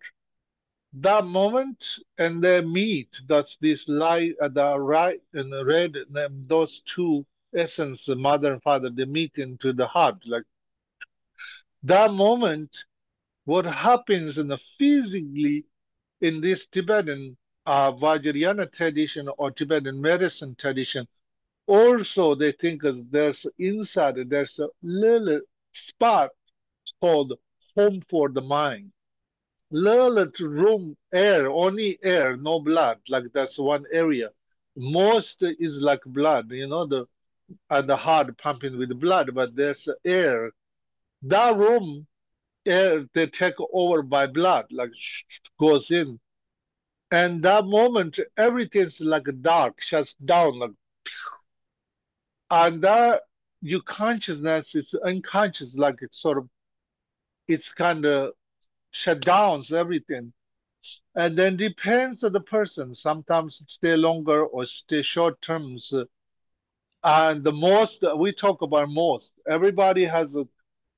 [0.95, 1.85] That moment,
[2.19, 3.21] and they meet.
[3.29, 5.95] That's this light, uh, the right and the red.
[6.15, 7.25] And those two
[7.55, 10.17] essence, mother and father, they meet into the heart.
[10.27, 10.45] Like
[11.85, 12.85] that moment,
[13.45, 15.65] what happens in the physically
[16.21, 21.07] in this Tibetan uh, Vajrayana tradition or Tibetan medicine tradition,
[21.67, 25.41] also they think there's inside, there's a little
[25.73, 26.31] spot
[27.01, 27.35] called
[27.77, 28.93] home for the mind.
[29.71, 32.99] Little room, air, only air, no blood.
[33.09, 34.31] Like that's one area.
[34.77, 37.07] Most is like blood, you know, the
[37.71, 40.53] and the heart pumping with blood, but there's air.
[41.23, 42.07] That room,
[43.15, 44.91] they take over by blood, like
[45.59, 46.21] goes in
[47.11, 50.59] and that moment, everything's like dark, shuts down.
[50.61, 50.71] Like,
[52.51, 53.23] and that
[53.61, 56.49] your consciousness is unconscious, like it's sort of,
[57.49, 58.33] it's kind of
[58.93, 60.33] shut down everything.
[61.17, 62.95] And then depends on the person.
[62.95, 65.93] Sometimes stay longer or stay short terms.
[67.03, 69.33] And the most we talk about most.
[69.49, 70.47] Everybody has a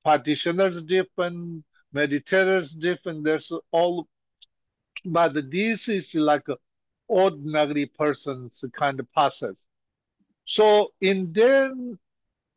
[0.03, 1.63] practitioners different,
[1.95, 3.23] meditators different.
[3.23, 4.07] There's all
[5.05, 6.47] but this is like
[7.07, 9.65] ordinary person's kind of process.
[10.45, 11.97] So in then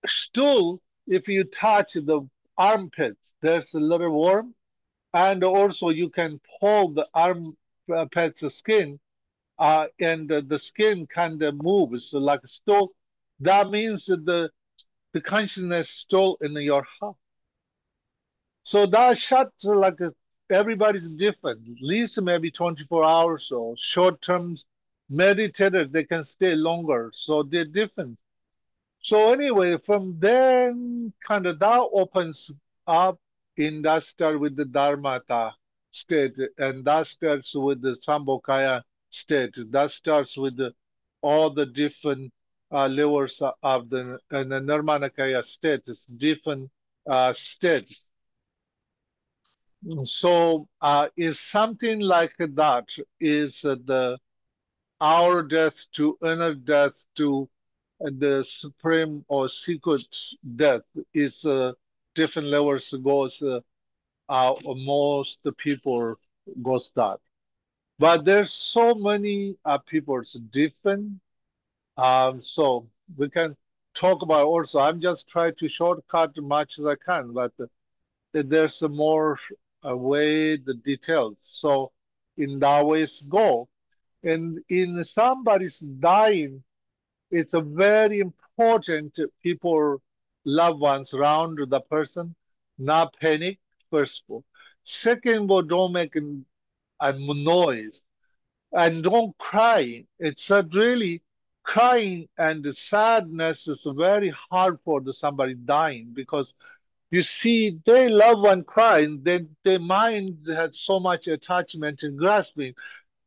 [0.07, 4.55] stool, if you touch the armpits, there's a little warm,
[5.15, 8.99] and also you can pull the armpits skin,
[9.59, 12.93] uh, and the, the skin kind of moves like a stool.
[13.41, 14.51] That means the
[15.13, 17.17] the consciousness stool in your heart.
[18.67, 20.01] So that shuts like
[20.51, 21.61] everybody's different.
[21.69, 24.57] At least maybe 24 hours or short term
[25.09, 27.12] meditators, they can stay longer.
[27.14, 28.19] So they're different.
[29.03, 32.51] So anyway, from then kind of that opens
[32.89, 33.21] up
[33.57, 35.53] in that start with the Dharmata
[35.93, 39.55] state, and that starts with the Sambhogakaya state.
[39.71, 40.75] That starts with the,
[41.23, 42.33] all the different
[42.73, 45.83] uh, levels of the and the Nirmanakaya state.
[45.87, 46.69] It's different
[47.09, 48.06] uh, states.
[50.05, 52.87] So uh, is something like that
[53.20, 54.18] is uh, the
[55.01, 57.49] our death to inner death to
[58.05, 60.07] uh, the supreme or secret
[60.57, 60.83] death
[61.14, 61.72] is uh,
[62.14, 63.61] different levels goes uh,
[64.29, 66.16] uh, most people
[66.62, 67.18] goes that.
[67.99, 71.20] But there's so many uh, people it's different.
[71.97, 73.57] Um, so we can
[73.95, 77.53] talk about also i'm just trying to shortcut as much as i can but
[78.33, 79.39] there's more
[79.87, 81.37] away the details.
[81.41, 81.93] So
[82.37, 83.68] in that ways go.
[84.22, 86.62] And in somebody's dying,
[87.30, 90.03] it's a very important people,
[90.45, 92.34] loved ones around the person,
[92.78, 93.59] not panic,
[93.91, 94.45] first of all.
[94.84, 96.14] Second of all, don't make
[97.01, 98.03] a, noise
[98.72, 100.05] and don't cry.
[100.18, 101.22] It's really
[101.62, 106.55] crying and sadness is very hard for the somebody dying because
[107.11, 112.75] you see they love one crying then their mind has so much attachment and grasping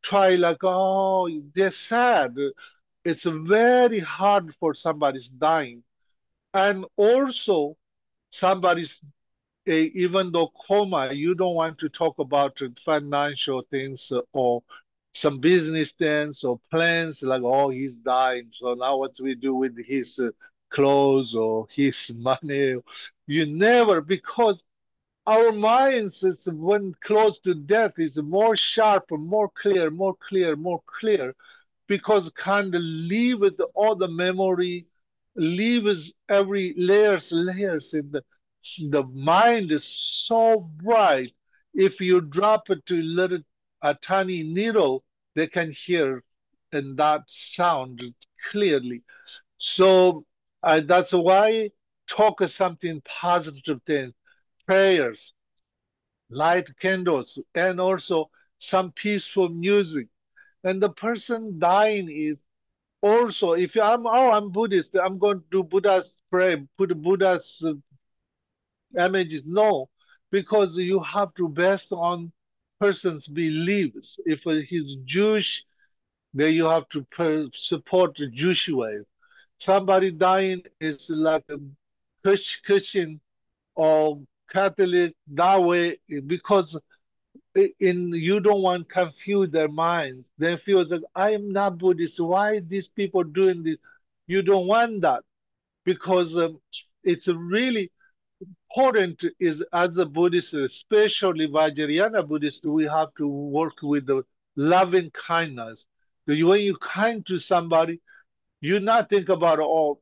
[0.01, 2.35] try like oh they're sad.
[3.05, 5.83] It's very hard for somebody's dying.
[6.53, 7.77] And also
[8.31, 9.01] somebody's
[9.67, 14.63] uh, even though coma you don't want to talk about financial things or
[15.13, 18.49] some business things or plans like oh he's dying.
[18.53, 20.29] So now what do we do with his uh,
[20.69, 22.75] clothes or his money.
[23.27, 24.61] You never, because
[25.25, 30.81] our minds is when close to death is more sharp, more clear, more clear, more
[30.99, 31.35] clear,
[31.87, 34.85] because kind of leave with all the memory,
[35.35, 38.23] leaves every layers, layers in the
[38.89, 41.33] the mind is so bright.
[41.73, 43.39] If you drop it to little
[43.81, 45.03] a tiny needle,
[45.35, 46.23] they can hear
[46.71, 48.01] and that sound
[48.51, 49.03] clearly.
[49.57, 50.25] So
[50.63, 51.71] and that's why
[52.07, 54.13] talk something positive things,
[54.65, 55.33] prayers,
[56.29, 58.29] light candles, and also
[58.59, 60.07] some peaceful music.
[60.63, 62.37] And the person dying is
[63.01, 67.73] also, if I'm, oh, I'm Buddhist, I'm going to do Buddha's prayer, put Buddha's uh,
[69.01, 69.43] images.
[69.45, 69.89] No,
[70.31, 72.31] because you have to based on
[72.79, 74.19] person's beliefs.
[74.25, 75.63] If he's Jewish,
[76.33, 78.99] then you have to support the Jewish way.
[79.59, 81.57] Somebody dying is like a
[82.65, 83.19] Christian
[83.75, 86.77] or Catholic that way because
[87.79, 90.31] in you don't want to confuse their minds.
[90.37, 92.19] They feel that I am not Buddhist.
[92.19, 93.77] Why these people doing this?
[94.27, 95.23] You don't want that
[95.85, 96.59] because um,
[97.03, 97.91] it's really
[98.69, 104.23] important is as a Buddhist, especially Vajrayana Buddhist, we have to work with the
[104.55, 105.85] loving kindness.
[106.25, 107.99] When you're kind to somebody,
[108.61, 109.99] you not think about oh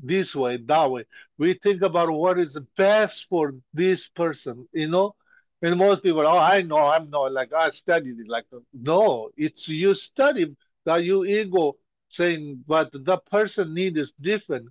[0.00, 1.04] this way, that way.
[1.38, 5.14] We think about what is best for this person, you know.
[5.60, 8.28] And most people, oh, I know, I'm not like I studied it.
[8.28, 11.76] Like no, it's you study that you ego
[12.08, 14.68] saying, but the person need is different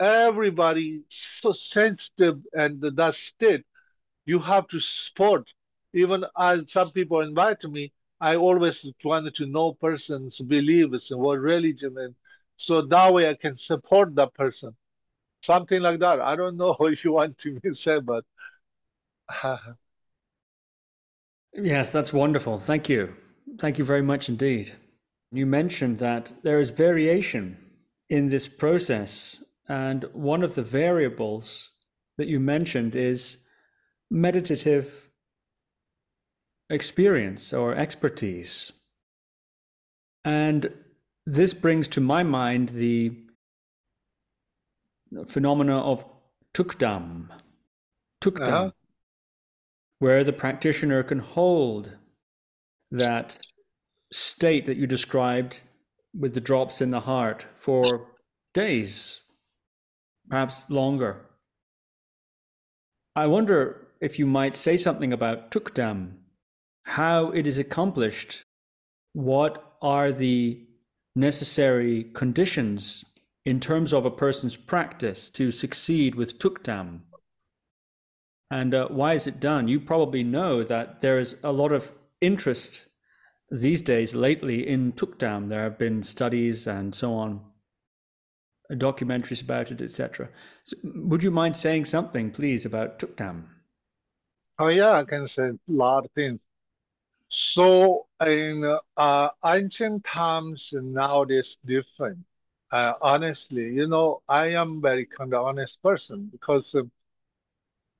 [0.00, 3.64] everybody so sensitive and that state
[4.26, 5.48] you have to support
[5.94, 11.38] even as some people invite me i always wanted to know person's beliefs and what
[11.38, 12.14] religion and
[12.56, 14.74] so that way i can support that person.
[15.42, 16.20] Something like that.
[16.20, 18.24] I don't know if you want to say but
[21.54, 22.58] yes that's wonderful.
[22.58, 23.14] Thank you.
[23.58, 24.74] Thank you very much indeed.
[25.32, 27.58] You mentioned that there is variation
[28.08, 31.70] in this process and one of the variables
[32.18, 33.44] that you mentioned is
[34.10, 35.10] meditative
[36.70, 38.72] experience or expertise.
[40.24, 40.72] And
[41.26, 43.12] this brings to my mind the
[45.26, 46.04] phenomena of
[46.54, 47.28] tukdam,
[48.20, 48.70] tukdam, uh-huh.
[49.98, 51.90] where the practitioner can hold
[52.92, 53.38] that
[54.12, 55.62] state that you described
[56.16, 58.06] with the drops in the heart for
[58.54, 59.20] days,
[60.28, 61.26] perhaps longer.
[63.16, 66.18] I wonder if you might say something about tukdam,
[66.84, 68.44] how it is accomplished,
[69.12, 70.65] what are the
[71.16, 73.04] necessary conditions
[73.44, 77.00] in terms of a person's practice to succeed with tukdam,
[78.50, 79.66] and uh, why is it done?
[79.66, 81.90] You probably know that there is a lot of
[82.20, 82.86] interest
[83.50, 85.48] these days lately in tukdam.
[85.48, 87.40] There have been studies and so on
[88.74, 90.28] documentaries about it, etc.
[90.64, 93.44] So would you mind saying something, please, about Tukdam?
[94.58, 96.40] Oh yeah, I can say a lot of things.
[97.36, 102.24] So in uh, ancient times, now it's different.
[102.70, 106.82] Uh, honestly, you know, I am very kind of honest person because uh,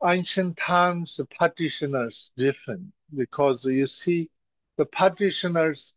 [0.05, 4.31] ancient times the practitioners different because you see
[4.77, 5.95] the practitioners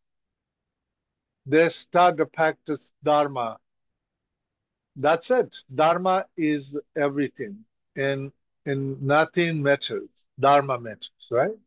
[1.45, 3.57] they start to practice dharma
[4.95, 5.57] that's it.
[5.73, 7.65] Dharma is everything,
[7.95, 8.31] and
[8.65, 10.09] and nothing matters.
[10.39, 11.57] Dharma matters, right?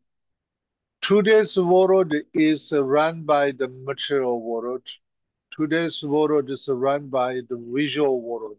[1.03, 4.81] Today's world is run by the material world.
[5.55, 8.57] Today's world is run by the visual world.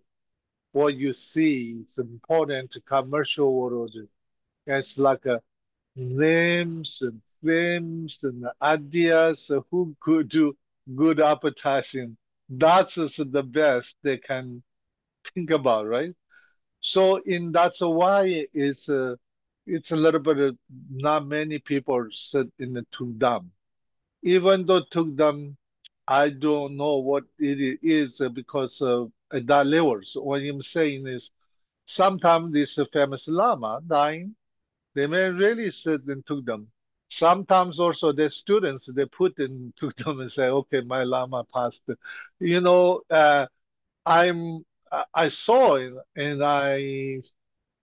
[0.73, 2.77] What you see is important.
[2.87, 3.97] Commercial world,
[4.67, 5.41] it's like a
[5.97, 9.51] names and themes and ideas.
[9.71, 10.57] Who could do
[10.95, 12.17] good advertising?
[12.51, 14.63] that's the best they can
[15.35, 16.15] think about, right?
[16.81, 19.19] So in that's why it's a,
[19.67, 20.57] it's a little bit of,
[20.91, 23.51] not many people sit in the Tukdam.
[24.23, 25.57] Even though Tukdam,
[26.07, 30.13] I don't know what it is because of that levels.
[30.15, 31.31] What I'm saying is
[31.87, 34.35] sometimes this famous Lama dying,
[34.95, 36.67] they may really sit in Tukdam.
[37.11, 41.83] Sometimes also the students they put in them and say, "Okay, my lama passed."
[42.41, 43.47] You know, uh,
[44.07, 44.65] I'm
[45.15, 47.23] I saw it and I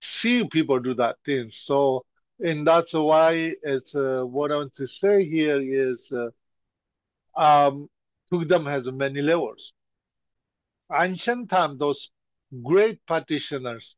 [0.01, 1.49] see people do that thing.
[1.51, 2.05] So,
[2.39, 6.29] and that's why it's uh, what I want to say here is, uh,
[7.39, 7.89] um,
[8.65, 9.73] has many levels.
[10.93, 12.09] Ancient time, those
[12.63, 13.95] great practitioners,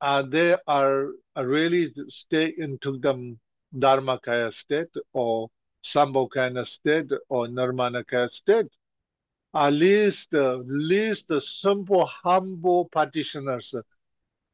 [0.00, 3.38] uh, they are, really stay in Tukdam
[3.74, 5.48] Dharmakaya state or
[5.84, 8.66] Sambhogakaya state or Nirmanakaya state.
[9.54, 13.74] At least, uh, least simple, humble practitioners,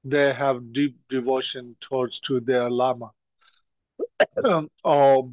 [0.05, 3.13] they have deep devotion towards to their Lama
[4.85, 5.31] or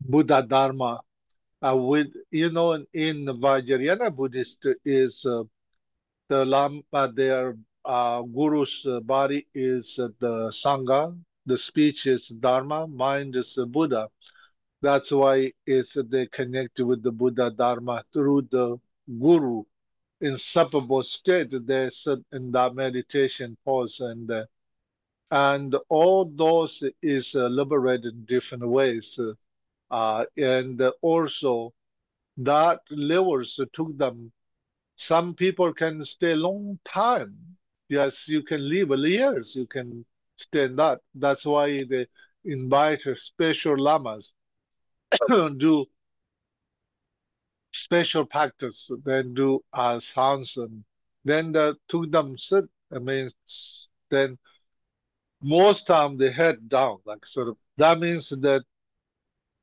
[0.00, 1.00] Buddha Dharma.
[1.62, 5.42] Uh, with you know, in Vajrayana Buddhist is uh,
[6.28, 6.82] the Lama,
[7.14, 14.08] their uh, guru's body is the Sangha, the speech is Dharma, mind is Buddha.
[14.82, 18.78] That's why it's they connect with the Buddha Dharma through the
[19.20, 19.64] Guru.
[20.24, 24.44] Inseparable state, they sit in that meditation pose, and uh,
[25.30, 29.18] and all those is uh, liberated in different ways,
[29.90, 31.72] uh, and also
[32.36, 34.30] that levels tukdam.
[34.96, 37.56] Some people can stay long time.
[37.88, 39.54] Yes, you can live years.
[39.54, 40.04] You can
[40.36, 41.00] stay that.
[41.14, 42.06] That's why they
[42.44, 44.32] invite special lamas
[45.58, 45.86] do
[47.74, 50.84] special practice, then do uh, sounds, and
[51.24, 51.76] then the
[52.10, 52.64] them sit.
[52.94, 53.30] I mean,
[54.10, 54.38] then
[55.42, 57.56] most time they head down, like sort of.
[57.76, 58.62] That means that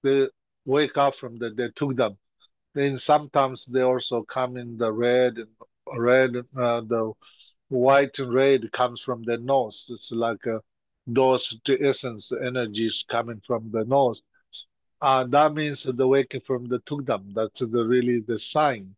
[0.04, 0.28] they
[0.66, 2.18] wake up from the they tukdam.
[2.74, 5.50] Then sometimes they also come in the red and
[5.98, 7.14] red, uh, the
[7.70, 9.86] white and red comes from the nose.
[9.90, 10.60] It's like uh,
[11.08, 14.22] those essence energies coming from the nose.
[15.02, 17.34] Uh, that means the waking from the tukdam.
[17.34, 18.96] That's the really the sign.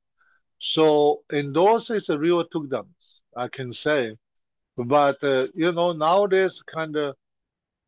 [0.59, 2.87] So in those is a real tukdam,
[3.35, 4.17] I can say.
[4.77, 7.15] But uh, you know nowadays kind of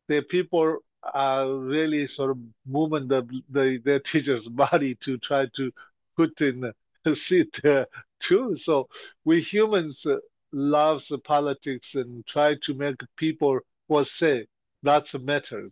[0.08, 0.78] the people
[1.14, 5.72] are really sort of moving the, the their teacher's body to try to
[6.16, 6.72] put in
[7.14, 7.86] sit there
[8.20, 8.56] too.
[8.56, 8.88] So
[9.24, 10.16] we humans uh,
[10.52, 14.46] loves politics and try to make people what say
[14.82, 15.70] that's a matter.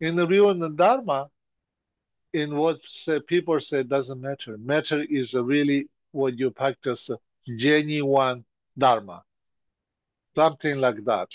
[0.00, 1.28] In the real Dharma,
[2.36, 4.58] in what say, people say doesn't matter.
[4.58, 7.08] Matter is really what you practice
[7.56, 8.44] genuine
[8.76, 9.22] dharma,
[10.34, 11.28] something like that.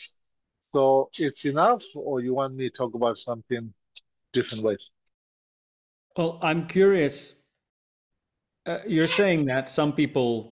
[0.73, 3.73] So it's enough, or you want me to talk about something
[4.31, 4.89] different ways?
[6.15, 7.41] Well, I'm curious.
[8.67, 10.51] Uh, you're saying that some people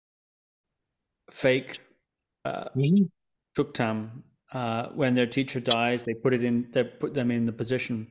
[1.31, 1.79] fake
[2.45, 3.05] uh, mm-hmm.
[3.57, 4.11] tukdam
[4.53, 6.05] uh, when their teacher dies.
[6.05, 6.67] They put it in.
[6.73, 8.09] They put them in the position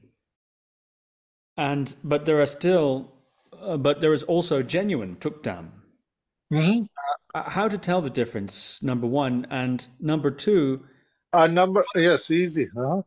[1.57, 3.11] and but there are still,
[3.59, 5.69] uh, but there is also genuine tukdam.
[6.51, 6.83] Mm-hmm.
[7.33, 8.81] Uh, how to tell the difference?
[8.83, 10.85] Number one, and number two.
[11.33, 12.67] Uh, number yes, easy.
[12.75, 13.01] Huh?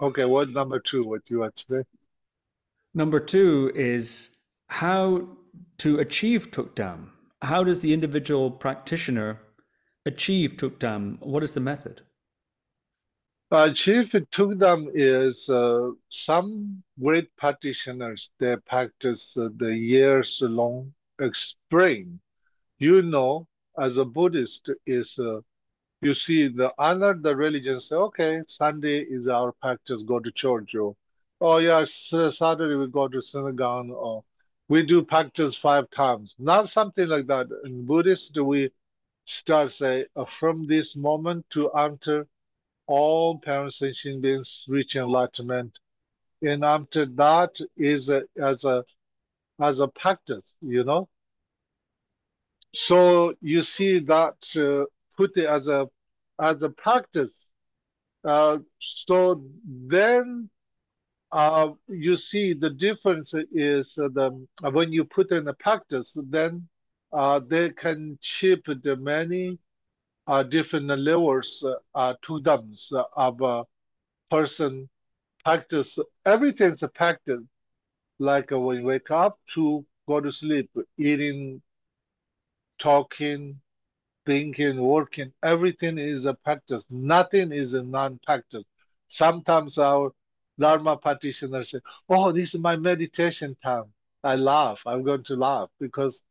[0.00, 1.04] Okay, what number two?
[1.04, 1.84] What you want to say?
[2.94, 4.36] Number two is
[4.68, 5.28] how
[5.78, 7.10] to achieve tukdam.
[7.42, 9.40] How does the individual practitioner
[10.06, 11.20] achieve tukdam?
[11.20, 12.02] What is the method?
[13.52, 22.20] Uh, Chief Tukdam is uh, some great practitioners they practice uh, the years long explain.
[22.78, 23.48] You know,
[23.78, 25.40] as a Buddhist, is uh,
[26.00, 30.74] you see the honor the religion say, okay, Sunday is our practice, go to church,
[30.74, 30.96] or
[31.40, 34.24] oh yes, Saturday we go to synagogue, or
[34.68, 36.34] we do practice five times.
[36.38, 37.48] Not something like that.
[37.64, 38.70] In Buddhist, we
[39.26, 42.26] start say from this moment to enter
[42.90, 45.78] all parents sentient beings reach enlightenment.
[46.42, 48.84] And after that is a, as a
[49.60, 51.08] as a practice, you know.
[52.74, 54.86] So you see that uh,
[55.16, 55.88] put it as a
[56.40, 57.34] as a practice.
[58.24, 60.50] Uh, so then
[61.30, 66.66] uh, you see the difference is uh, the when you put in a practice, then
[67.12, 69.58] uh, they can chip the many
[70.26, 71.64] uh, different levels
[71.94, 72.74] uh, to them
[73.16, 73.64] of a
[74.30, 74.88] person
[75.44, 75.98] practice.
[76.24, 77.42] Everything's a practice,
[78.18, 81.62] like when you wake up to go to sleep, eating,
[82.78, 83.60] talking,
[84.26, 85.32] thinking, working.
[85.42, 86.84] Everything is a practice.
[86.90, 88.64] Nothing is a non-practice.
[89.08, 90.12] Sometimes our
[90.58, 93.92] Dharma practitioners say, "Oh, this is my meditation time."
[94.22, 94.80] I laugh.
[94.86, 96.22] I'm going to laugh because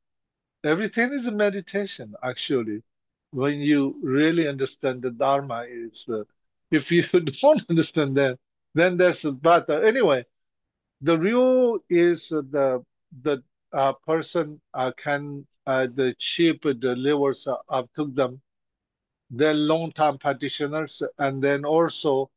[0.63, 2.83] everything is a meditation, actually
[3.31, 6.23] when you really understand the Dharma is, uh,
[6.71, 7.03] if you
[7.41, 8.37] don't understand that,
[8.73, 10.25] then there's a but uh, anyway,
[11.01, 12.83] the real is the
[13.23, 18.41] the uh, person uh, can uh, the cheap delivers uh, up to them,
[19.29, 22.29] they're long-term practitioners, and then also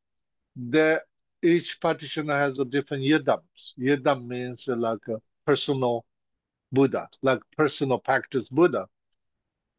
[0.57, 1.03] the
[1.43, 3.75] each practitioner has a different yidams.
[3.79, 6.05] Yidam means like a personal
[6.73, 8.89] Buddha, like personal practice Buddha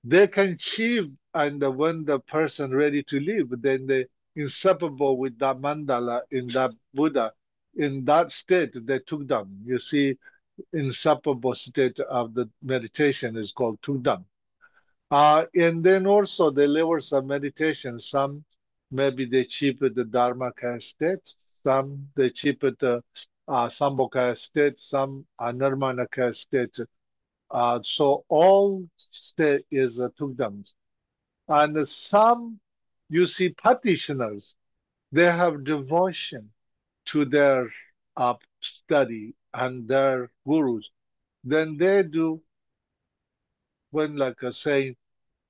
[0.03, 5.57] they can achieve and when the person ready to live then they inseparable with that
[5.57, 7.31] mandala in that buddha.
[7.75, 9.47] In that state they tukdam.
[9.65, 10.17] You see
[10.73, 14.25] inseparable state of the meditation is called tukdam
[15.11, 17.99] uh, and then also the levels of meditation.
[17.99, 18.43] Some
[18.91, 21.19] maybe they achieve the dharmakaya state.
[21.37, 23.03] Some they achieve the
[23.47, 23.69] uh,
[24.35, 24.79] state.
[24.79, 25.53] Some uh,
[26.33, 26.77] state
[27.53, 30.71] uh, so all state is uh, tukdams.
[31.47, 32.59] And some,
[33.09, 34.55] you see, practitioners,
[35.11, 36.49] they have devotion
[37.05, 37.69] to their
[38.17, 40.89] up study and their gurus,
[41.43, 42.41] then they do
[43.91, 44.95] when like uh, saying,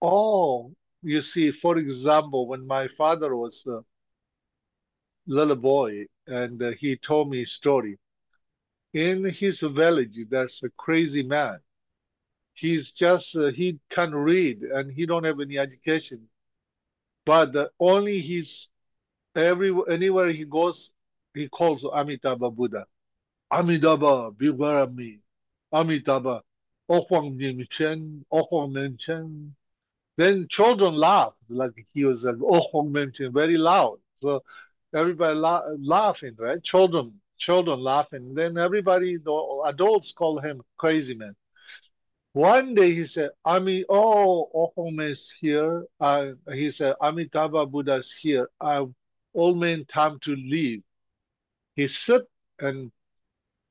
[0.02, 3.80] oh, you see, for example, when my father was a
[5.28, 7.98] little boy and uh, he told me a story.
[8.94, 11.60] In his village, there's a crazy man.
[12.54, 16.28] He's just, uh, he can't read and he don't have any education.
[17.26, 18.70] But uh, only he's,
[19.36, 20.90] every, anywhere he goes,
[21.34, 22.86] he calls Amitabha Buddha.
[23.52, 25.20] Amitabha, beware of me.
[25.72, 26.42] Amitabha.
[30.18, 32.36] Then children laugh like he was like
[33.32, 33.98] very loud.
[34.22, 34.44] So
[34.94, 36.64] everybody la- laughing, right?
[36.64, 38.34] Children, children laughing.
[38.36, 41.36] Then everybody, the adults call him crazy man.
[42.34, 45.86] One day he said, Ami, oh, Ohom is here.
[46.00, 48.50] Uh, he said, Amitabha Buddha is here.
[48.60, 48.86] Uh,
[49.36, 50.82] old man time to leave.
[51.76, 52.24] He sit
[52.60, 52.92] and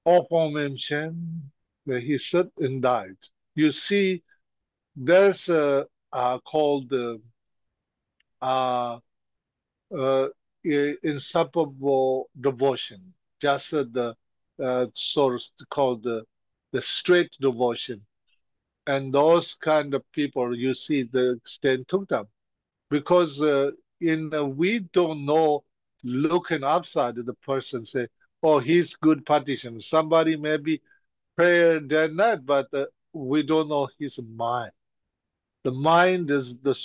[0.07, 1.51] Ohom Shen,
[1.87, 3.17] he sit and died.
[3.55, 4.23] You see,
[4.97, 7.17] there's a uh, called uh,
[9.97, 10.29] uh,
[10.65, 14.15] inseparable devotion, just the
[14.63, 16.25] uh, sort called the,
[16.73, 18.05] the straight devotion.
[18.87, 22.27] And those kind of people, you see, the extent tukdam.
[22.91, 23.71] Because uh,
[24.01, 25.65] in the, we don't know,
[26.05, 28.09] looking outside the person, say,
[28.43, 29.81] oh, he's good partition.
[29.81, 30.83] Somebody maybe
[31.37, 34.73] prayer than that, but uh, we don't know his mind.
[35.65, 36.77] The mind is the,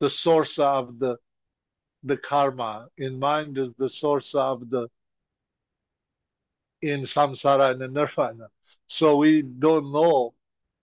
[0.00, 1.16] the source of the
[2.04, 2.88] the karma.
[2.98, 4.88] In mind is the source of the
[6.80, 8.48] in samsara and the nirvana.
[8.88, 10.34] So we don't know.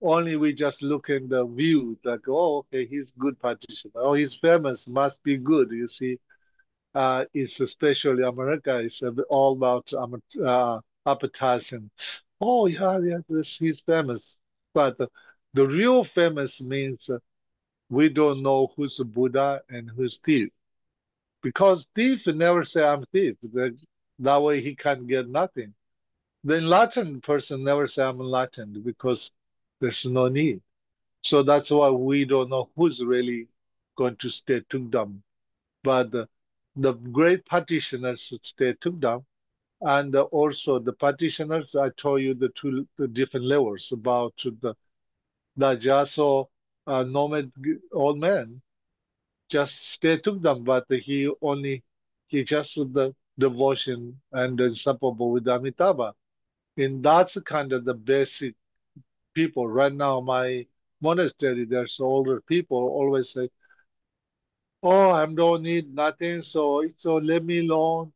[0.01, 3.93] Only we just look in the view, like, oh, okay, he's good practitioner.
[3.95, 5.71] Oh, he's famous, must be good.
[5.71, 6.19] You see,
[6.95, 8.79] uh, it's especially America.
[8.79, 11.91] It's all about um, uh, appetizing.
[12.41, 13.19] Oh, yeah, yeah,
[13.59, 14.35] he's famous.
[14.73, 14.97] But
[15.53, 17.19] the real famous means uh,
[17.89, 20.49] we don't know who's Buddha and who's thief
[21.41, 23.35] because thief never say I'm thief.
[23.53, 23.77] That,
[24.19, 25.73] that way he can't get nothing.
[26.43, 29.31] The enlightened person never say I'm enlightened because
[29.79, 30.61] there's no need.
[31.23, 33.47] So that's why we don't know who's really
[33.97, 35.21] going to stay Tukdam.
[35.83, 36.27] But the,
[36.75, 39.25] the great practitioners stay Tukdam.
[39.81, 44.75] And also the practitioners, I told you the two the different levels about the,
[45.57, 46.47] the Jaso
[46.87, 47.51] uh, nomad
[47.93, 48.61] old man
[49.49, 51.83] just stay them, but he only
[52.27, 56.13] he just the devotion and inseparable with Amitabha.
[56.77, 58.55] And that's kind of the basic
[59.39, 59.67] people.
[59.67, 60.65] Right now, my
[61.01, 63.49] monastery, there's older people always say,
[64.83, 68.11] Oh, I don't need nothing, so so leave me alone.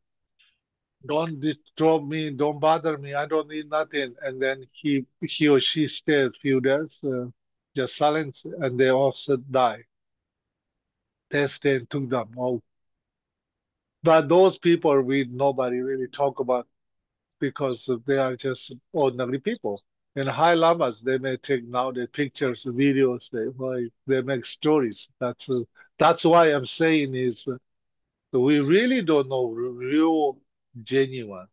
[1.06, 4.16] Don't disturb me, don't bother me, I don't need nothing.
[4.22, 7.28] And then he he or she stays a few days, uh,
[7.76, 9.84] just silent, and they also die
[11.30, 12.62] tested and took them out.
[14.04, 16.68] But those people we nobody really talk about
[17.40, 19.82] because they are just ordinary people.
[20.16, 25.08] And high lamas, they may take now the pictures, videos, they why they make stories.
[25.20, 25.62] That's uh,
[25.98, 27.58] that's why I'm saying is uh,
[28.40, 30.38] we really don't know real
[30.84, 31.48] genuine.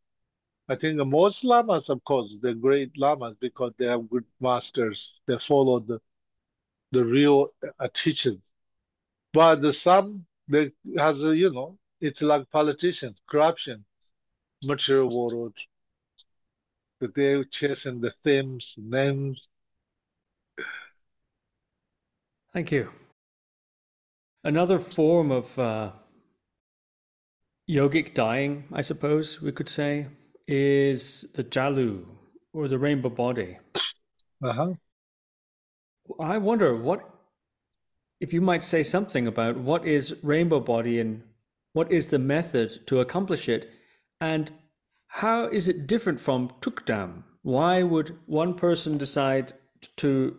[0.69, 5.13] I think most lamas, of course, they're great lamas because they have good masters.
[5.27, 5.99] They follow the
[6.91, 7.49] the real
[7.79, 8.41] uh, teachings.
[9.33, 13.85] But the some they has a, you know, it's like politicians, corruption,
[14.63, 15.55] material world,
[17.01, 19.41] that they're chasing the themes, names.
[22.53, 22.89] Thank you.
[24.43, 25.91] Another form of uh,
[27.69, 30.07] yogic dying, I suppose we could say,
[30.47, 32.05] is the jalu
[32.53, 33.57] or the rainbow body.
[34.43, 34.73] Uh-huh.
[36.19, 37.07] I wonder what
[38.19, 41.23] if you might say something about what is rainbow body and
[41.73, 43.69] what is the method to accomplish it,
[44.19, 44.51] and
[45.15, 47.23] how is it different from tukdam?
[47.41, 49.51] Why would one person decide
[49.97, 50.37] to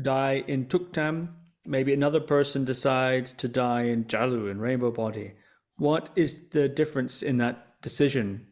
[0.00, 1.28] die in tukdam?
[1.64, 5.34] Maybe another person decides to die in jalu, in rainbow body.
[5.76, 8.48] What is the difference in that decision?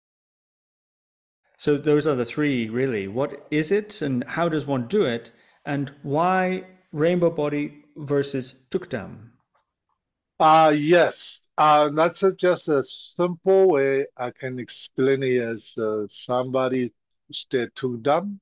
[1.56, 3.08] So those are the three really.
[3.08, 5.32] What is it and how does one do it?
[5.66, 9.30] And why rainbow body versus Tukdam?
[10.38, 11.40] Uh, yes.
[11.61, 16.92] Uh, that's a, just a simple way I can explain it as uh, somebody
[17.32, 18.40] stay tukdam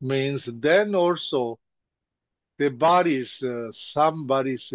[0.00, 1.60] means then also
[2.58, 4.72] the body is uh, somebody's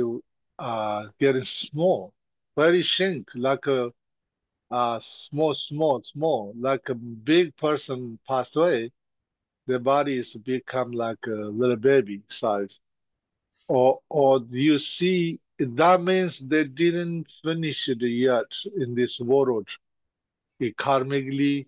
[0.59, 2.13] uh, getting small,
[2.55, 3.91] very shrink, like a
[4.71, 8.91] uh, small, small, small, like a big person passed away,
[9.67, 12.79] The body is become like a little baby size.
[13.69, 19.67] Or, or do you see, that means they didn't finish it yet in this world,
[20.61, 21.67] karmically,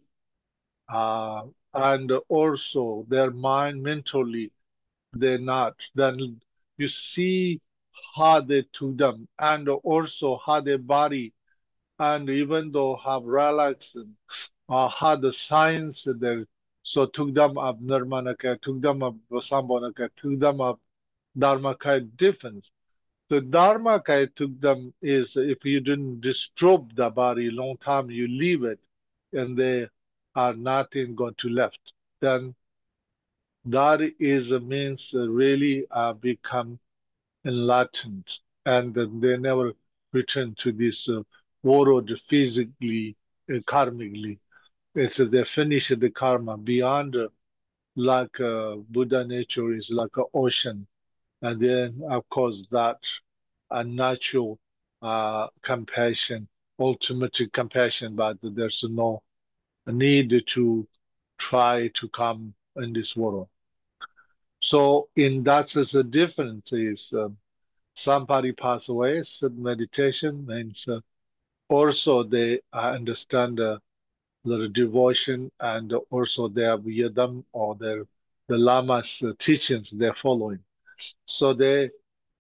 [0.90, 4.52] uh, and also their mind mentally,
[5.14, 5.76] they're not.
[5.96, 6.42] Then
[6.78, 7.62] you see
[8.16, 11.34] how they tukdam, and also how their body
[12.00, 13.96] and even though have relaxed
[14.70, 16.46] uh, had the science there,
[16.84, 20.80] so tukdam up Nirmanakaya, took them up Sambhogakaya, took them up
[21.38, 22.72] Dharmakaya difference.
[23.30, 28.80] The Dharmakaya tukdam is if you didn't disturb the body long time, you leave it
[29.34, 29.88] and they
[30.36, 31.94] are nothing going to left.
[32.20, 32.56] Then
[33.66, 36.80] that is means really uh, become
[37.46, 38.28] enlightened
[38.66, 39.74] and they never
[40.14, 41.22] return to this uh,
[41.64, 43.16] world physically,
[43.50, 44.40] uh, karmically.
[44.96, 47.30] It's uh, they finish the karma beyond uh,
[47.96, 50.88] like uh, Buddha nature is like an ocean.
[51.42, 53.00] And then, of course, that
[53.72, 54.60] a natural
[55.02, 56.48] uh, compassion,
[56.80, 59.24] ultimate compassion, but there's no
[59.88, 60.88] need to
[61.38, 63.48] try to come in this world.
[64.62, 67.38] So in that is the difference is um,
[67.94, 71.00] somebody pass away, sit meditation means uh,
[71.70, 73.80] also they uh, understand uh,
[74.44, 78.04] the devotion and also their wisdom or their
[78.48, 80.60] the lama's uh, teachings they're following.
[81.30, 81.92] So they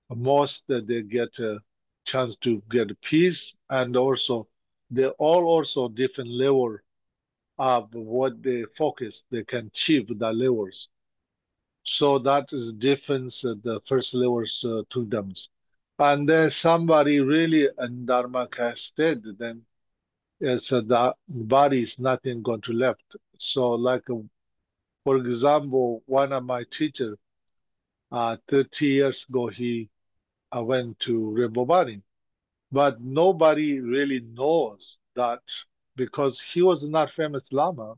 [0.09, 1.59] most uh, they get a
[2.05, 4.47] chance to get peace and also
[4.91, 6.77] they all also different level
[7.57, 10.89] of what they focus they can achieve the levels.
[11.85, 15.33] So that is difference uh, the first levels uh, to them.
[15.99, 19.65] And then somebody really in Dharma casted, then
[20.39, 23.15] it's uh, the body is nothing going to left.
[23.39, 24.15] So like, uh,
[25.03, 27.17] for example, one of my teachers,
[28.11, 29.89] uh, 30 years ago, he
[30.55, 32.01] uh, went to Rinpoche,
[32.71, 35.41] but nobody really knows that
[35.95, 37.95] because he was not famous Lama.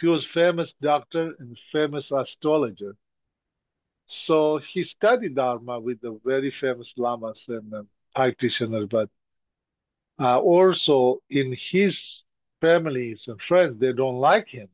[0.00, 2.96] He was famous doctor and famous astrologer.
[4.08, 7.82] So he studied Dharma with the very famous lamas and uh,
[8.14, 9.10] practitioners, but
[10.20, 12.22] uh, also in his
[12.60, 14.68] families and friends, they don't like him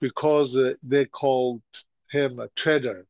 [0.00, 1.62] because uh, they called
[2.10, 3.06] him a traitor.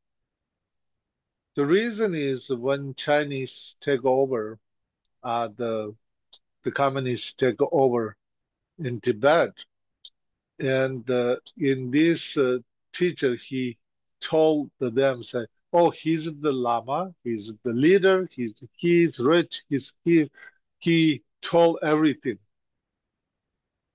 [1.57, 4.61] The reason is when Chinese take over,
[5.24, 5.96] uh, the
[6.64, 8.16] the communists take over
[8.78, 9.54] in Tibet,
[10.59, 12.59] and uh, in this uh,
[12.92, 13.78] teacher, he
[14.22, 20.30] told them, say, oh, he's the Lama, he's the leader, he's he's rich, he's he
[20.78, 22.38] he told everything.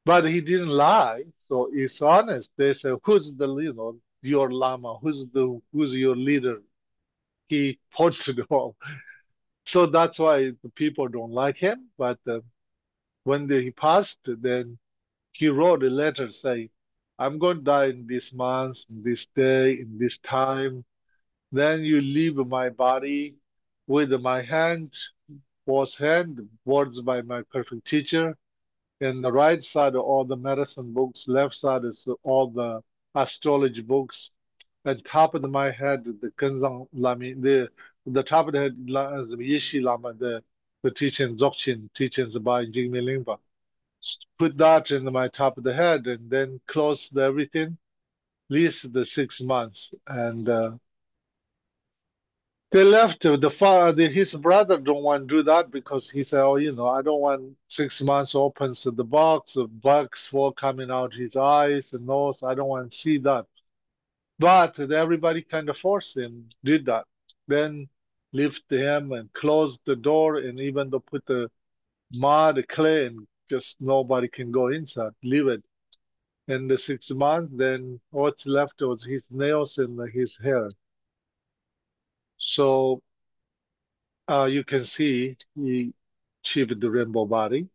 [0.05, 2.49] But he didn't lie, so it's honest.
[2.57, 4.97] They say, who's the you know your Lama?
[4.97, 6.62] Who's the who's your leader?
[7.52, 8.78] He pointed all.
[9.66, 11.89] So that's why the people don't like him.
[11.97, 12.39] But uh,
[13.26, 14.80] when they, he passed, then
[15.34, 16.70] he wrote a letter saying,
[17.20, 20.84] I'm going to die in this month, in this day, in this time.
[21.52, 23.36] Then you leave my body
[23.86, 24.93] with my hand,
[25.68, 28.36] both hand, words by my perfect teacher.
[29.02, 32.82] And the right side are all the medicine books, left side is all the
[33.13, 34.32] astrology books.
[34.86, 37.70] And top of my head, the Kunzang Lamai, the
[38.05, 40.43] the top of the head is uh, the Yeshe Lama, the,
[40.82, 43.37] the teaching Dzogchen, teachings by Jigme Lingpa
[44.41, 47.78] put that in my top of the head and then close the everything,
[48.49, 49.93] at least the six months.
[50.08, 50.71] And uh,
[52.71, 56.24] they left uh, the father, uh, his brother don't want to do that because he
[56.24, 60.51] said, oh, you know, I don't want six months opens the box, the bugs fall
[60.51, 62.41] coming out his eyes and nose.
[62.41, 63.45] I don't want to see that.
[64.42, 67.05] But everybody kind of forced him, did that.
[67.47, 67.88] Then
[68.34, 71.51] lift him and closed the door and even to put the
[72.12, 75.63] mud, clay, and just nobody can go inside, leave it.
[76.47, 80.70] In the six months, then what's left was his nails and his hair.
[82.38, 83.01] So
[84.28, 85.93] uh, you can see he
[86.43, 87.70] achieved the rainbow body.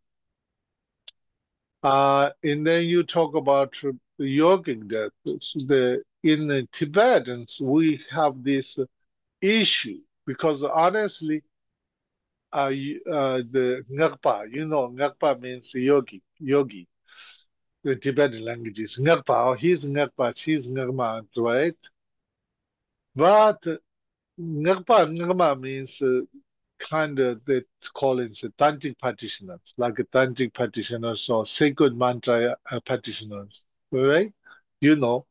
[1.81, 3.73] Uh, and then you talk about
[4.17, 5.11] the yogic death.
[5.23, 8.77] The, in the Tibetans, we have this
[9.41, 11.43] issue because honestly,
[12.53, 12.69] uh,
[13.11, 16.87] uh, the Ngakpa, you know, Ngakpa means yogi, yogi.
[17.83, 18.97] The Tibetan language languages.
[18.97, 21.77] Ngakpa, he's Ngakpa, she's Ngakma, right?
[23.15, 23.61] But
[24.39, 26.21] Ngakpa, Ngakma means uh,
[26.79, 27.63] kind of they
[27.93, 34.33] call it tantric practitioners, like tantric practitioners or sacred mantra uh, practitioners, right?
[34.81, 35.26] You know,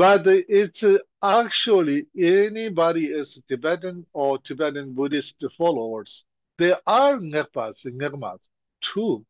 [0.00, 6.24] but it's uh, actually anybody is Tibetan or Tibetan Buddhist followers.
[6.58, 8.38] They are Ngakpas and Ngakmas
[8.80, 9.26] too,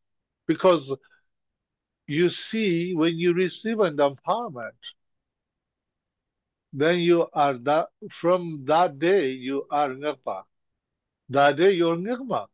[0.47, 0.89] because
[2.07, 4.81] you see when you receive an empowerment,
[6.73, 10.43] then you are that from that day you are Ngakpa.
[11.29, 12.47] That day you're Ngakma.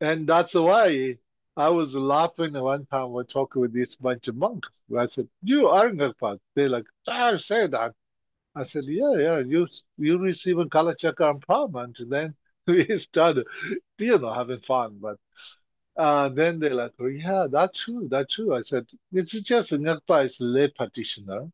[0.00, 1.16] And that's why
[1.58, 4.68] I was laughing one time when talking with this bunch of monks.
[4.96, 6.38] I said, You are Ngakpa.
[6.54, 7.94] They're like, I say that.
[8.54, 9.66] I said, Yeah, yeah, you
[9.98, 11.98] you receive a Kalachakra empowerment.
[12.00, 12.34] And then
[12.68, 13.46] we started,
[13.98, 14.98] you know, having fun.
[15.00, 15.18] But
[15.96, 18.54] uh, then they're like, oh, yeah, that's true, that's true.
[18.54, 21.48] I said, it's just Ngakpa is lay practitioner.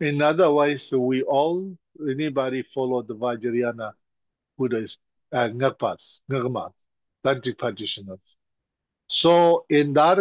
[0.00, 1.76] In other ways, we all,
[2.08, 3.92] anybody follow the Vajrayana
[4.58, 5.00] Buddhist,
[5.32, 6.72] uh, Ngakpas, Ngakmas,
[7.24, 8.20] Tantric practitioners.
[9.08, 10.18] So in that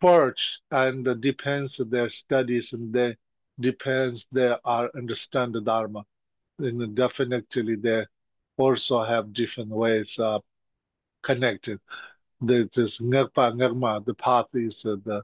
[0.00, 3.16] perch, and depends their studies and they
[3.60, 6.04] depends they are understand the Dharma.
[6.58, 8.06] And definitely they
[8.56, 10.42] also have different ways of
[11.22, 11.80] connected
[12.40, 15.22] this ngakpa ngakma, the path is uh, the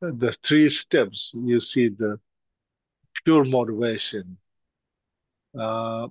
[0.00, 1.30] the three steps.
[1.34, 2.20] You see the
[3.24, 4.38] pure motivation,
[5.58, 6.08] uh,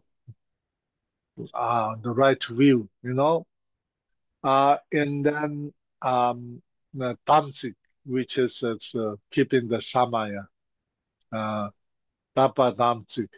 [1.54, 3.46] uh, the right view, you know,
[4.44, 6.62] uh, and then um,
[7.28, 7.76] tamsik,
[8.06, 10.48] which is uh, keeping the samaya,
[11.32, 11.70] uh,
[12.36, 13.30] tapa tamsik,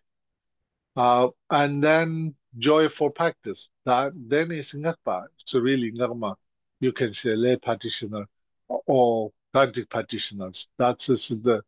[0.96, 3.70] uh, and then joyful practice.
[3.86, 5.28] That then is ngakpa.
[5.42, 6.36] It's really ngakma
[6.80, 8.26] you can say lay practitioner
[8.68, 10.68] or tantric practitioners.
[10.78, 11.62] That's the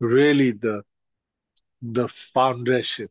[0.00, 0.82] really the
[1.82, 3.08] the foundation.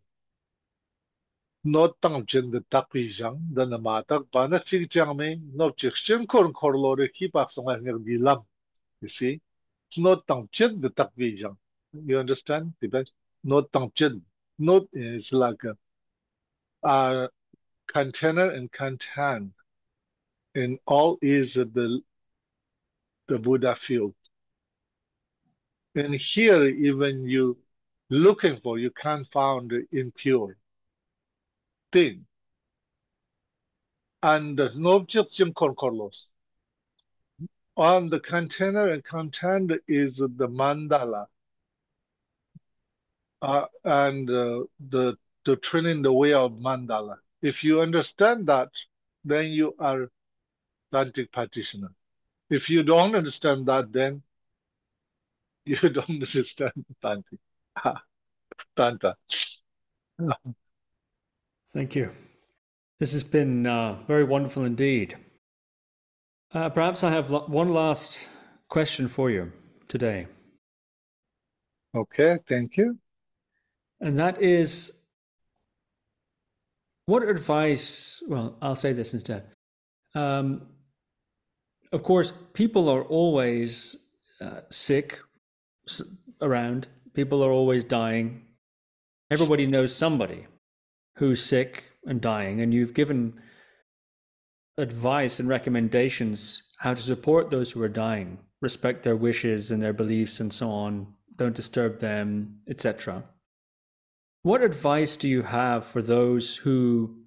[1.65, 5.95] No tang chen the takpi jang the namatak pa na chik chang me no chik
[5.95, 8.17] chen kor kor lo re ki pak song ngir di.
[9.01, 9.41] You see?
[9.95, 11.57] No tang chen the takpi jang.
[11.93, 12.73] You understand?
[13.43, 13.91] No tang.
[14.59, 15.77] No is like a,
[16.87, 17.29] a
[17.87, 19.53] container and content
[20.55, 22.01] and all is the
[23.27, 24.15] the Buddha field.
[25.95, 27.57] And here, even you
[28.09, 30.57] looking for, you can't find the impure
[31.93, 32.25] thing.
[34.23, 36.25] And no objection korkolos.
[37.77, 41.27] On the container and content is the mandala.
[43.41, 47.17] Uh, and uh, the the training the way of mandala.
[47.41, 48.69] If you understand that,
[49.25, 50.09] then you are
[50.93, 51.89] tantric practitioner.
[52.49, 54.23] If you don't understand that, then
[55.65, 57.39] you don't understand tantric.
[58.77, 59.17] Tanta.
[61.73, 62.11] Thank you.
[62.99, 65.17] This has been uh, very wonderful indeed.
[66.53, 68.27] Uh, perhaps I have one last
[68.69, 69.51] question for you
[69.87, 70.27] today.
[71.95, 72.99] Okay, thank you.
[73.99, 74.99] And that is
[77.07, 79.43] what advice, well, I'll say this instead.
[80.13, 80.67] Um,
[81.91, 83.95] of course, people are always
[84.39, 85.19] uh, sick
[86.39, 86.87] around.
[87.13, 88.43] People are always dying.
[89.31, 90.45] Everybody knows somebody
[91.15, 93.41] who's sick and dying, and you've given
[94.77, 99.93] advice and recommendations how to support those who are dying, respect their wishes and their
[99.93, 101.13] beliefs, and so on.
[101.35, 103.23] Don't disturb them, etc.
[104.41, 107.23] What advice do you have for those who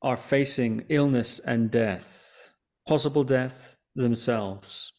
[0.00, 2.22] are facing illness and death?
[2.86, 4.92] possible death themselves.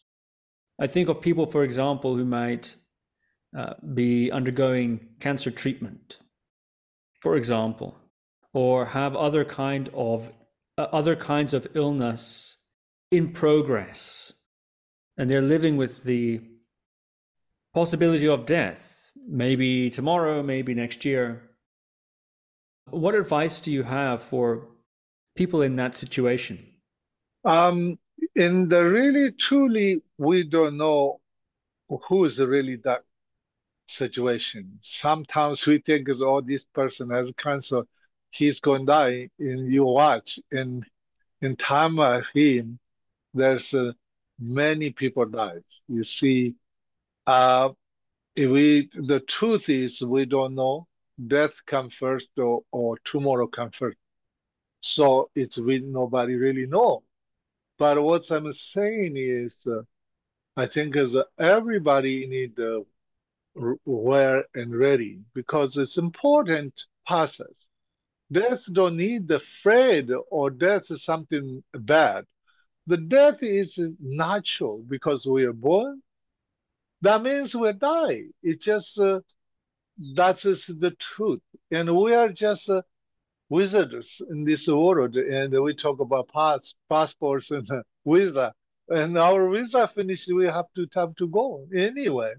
[0.80, 2.76] I think of people, for example, who might
[3.58, 6.20] uh, be undergoing cancer treatment,
[7.24, 7.96] for example,
[8.54, 10.30] or have other kind of
[10.78, 12.58] uh, other kinds of illness
[13.12, 14.34] in progress,
[15.18, 16.42] and they're living with the
[17.74, 21.42] possibility of death, maybe tomorrow, maybe next year.
[22.90, 24.68] What advice do you have for
[25.38, 26.60] people in that situation?
[27.46, 27.98] Um,
[28.36, 31.22] in the really truly, we don't know
[31.88, 33.04] who is really that
[33.94, 34.80] situation.
[34.84, 37.84] Sometimes we think, oh, this person has cancer,
[38.32, 39.30] he's going to die.
[39.40, 40.86] And you watch, in
[41.42, 42.80] in time of him,
[43.34, 43.94] there's uh,
[44.40, 45.64] many people died.
[45.88, 46.56] You see,
[47.28, 47.70] uh,
[48.38, 50.88] we the truth is we don't know.
[51.28, 53.98] Death come first or, or tomorrow come first.
[54.82, 57.04] So it's we nobody really know.
[57.78, 59.84] But what I'm saying is, uh,
[60.58, 62.82] I think is uh, everybody need uh,
[63.88, 66.74] aware and ready because it's important
[67.06, 67.54] process.
[68.32, 72.26] Death don't need the afraid or death is something bad.
[72.88, 76.02] The death is natural because we are born.
[77.02, 78.24] That means we die.
[78.42, 79.20] It's just uh,
[80.16, 82.82] that is the truth, and we are just uh,
[83.50, 85.16] wizards in this world.
[85.16, 88.54] And we talk about pass passports and uh, visa,
[88.90, 90.30] and our visa finished.
[90.34, 92.34] We have to have to go anyway,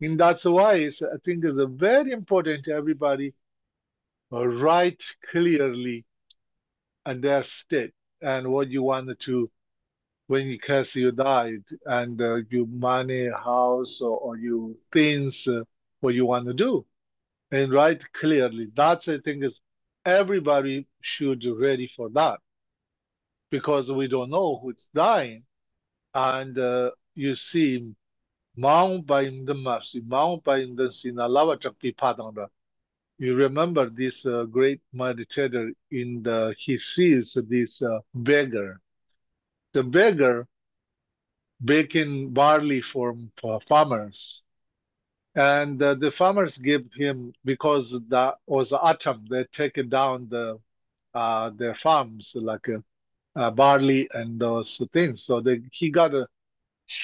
[0.00, 0.90] and that's why I
[1.24, 3.34] think it's very important everybody
[4.30, 6.04] write clearly
[7.06, 9.50] and their state and what you wanted to
[10.26, 15.62] when you case you died and uh, you money house or, or you things uh,
[16.00, 16.84] what you want to do
[17.52, 18.68] and write clearly.
[18.76, 19.60] That's i think is
[20.04, 22.40] everybody should be ready for that
[23.50, 25.44] because we don't know who's dying
[26.14, 27.94] and uh, you see
[28.58, 32.48] Mount by the mercy, Mount by the chakti padanga
[33.18, 38.80] you remember this uh, great meditator in the he sees this uh, beggar.
[39.72, 40.46] The beggar
[41.64, 44.42] baking barley for, for farmers.
[45.34, 50.58] And uh, the farmers give him because that was autumn they take down the
[51.14, 52.68] uh, their farms like
[53.34, 55.24] uh, barley and those things.
[55.24, 56.28] So they, he got a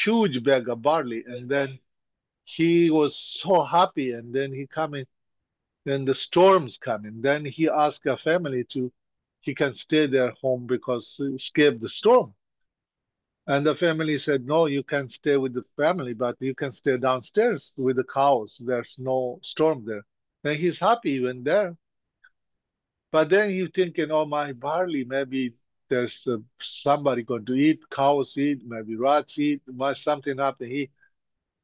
[0.04, 1.78] huge bag of barley and then
[2.44, 5.06] he was so happy and then he coming,
[5.84, 7.20] then the storms coming.
[7.20, 8.92] Then he asked a family to,
[9.40, 12.34] he can stay their home because escape the storm.
[13.46, 16.96] And the family said, no, you can stay with the family, but you can stay
[16.96, 18.56] downstairs with the cows.
[18.58, 20.04] There's no storm there.
[20.44, 21.76] And he's happy even there.
[23.12, 25.54] But then he's thinking, oh, my barley, maybe
[25.94, 30.68] there's uh, somebody going to eat, cows eat, maybe rats eat, might something happen.
[30.68, 30.90] He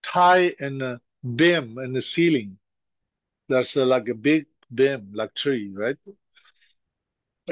[0.02, 1.01] tie in a
[1.40, 2.59] beam in the ceiling
[3.48, 5.97] that's uh, like a big beam, like tree, right?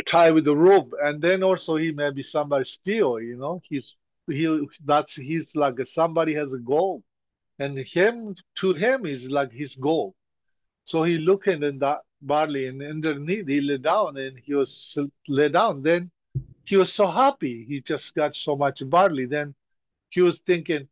[0.06, 3.20] Tie with the rope, and then also he maybe somebody steal.
[3.20, 3.96] You know, he's
[4.28, 4.44] he
[4.84, 7.02] that's he's like a, somebody has a goal,
[7.58, 10.14] and him to him is like his goal.
[10.84, 14.96] So he looking in that barley, and underneath he lay down, and he was
[15.26, 15.82] lay down.
[15.82, 16.12] Then
[16.68, 17.64] he was so happy.
[17.68, 19.26] He just got so much barley.
[19.26, 19.54] Then
[20.10, 20.88] he was thinking,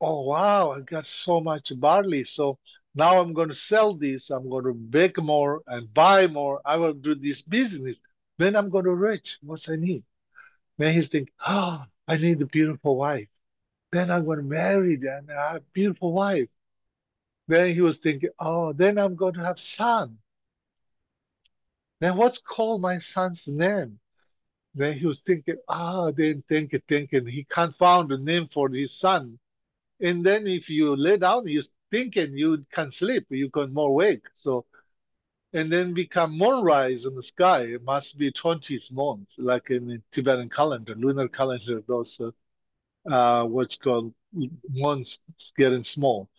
[0.00, 2.58] "Oh wow, I got so much barley." So
[2.94, 4.30] now I'm going to sell this.
[4.30, 6.60] I'm going to bake more and buy more.
[6.64, 7.96] I will do this business.
[8.38, 9.38] Then I'm going to rich.
[9.42, 10.02] What's I need?
[10.78, 13.28] Then he's thinking, oh, I need a beautiful wife.
[13.92, 16.48] Then I'm going to marry and I have a beautiful wife.
[17.48, 20.18] Then he was thinking, oh, then I'm going to have son.
[22.00, 23.98] Then what's called my son's name?
[24.78, 28.94] Then he was thinking, ah, then thinking, thinking, he can't find a name for his
[28.98, 29.38] son.
[30.00, 34.26] And then if you lay down, you thinking you can sleep, you can more wake.
[34.34, 34.66] So,
[35.52, 37.62] and then become moonrise in the sky.
[37.62, 42.32] It must be 20th month, like in the Tibetan calendar, lunar calendar, those, uh,
[43.10, 44.14] uh, what's called
[44.70, 45.18] months
[45.58, 46.30] getting small.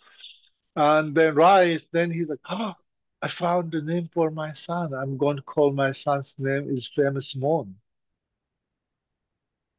[0.76, 2.74] And then rise, then he's like, oh,
[3.22, 4.94] I found the name for my son.
[4.94, 7.76] I'm going to call my son's name is famous moon.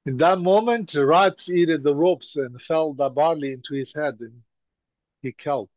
[0.06, 4.16] In that moment, rats eat the ropes and fell the barley into his head.
[4.20, 4.43] And
[5.20, 5.68] he killed.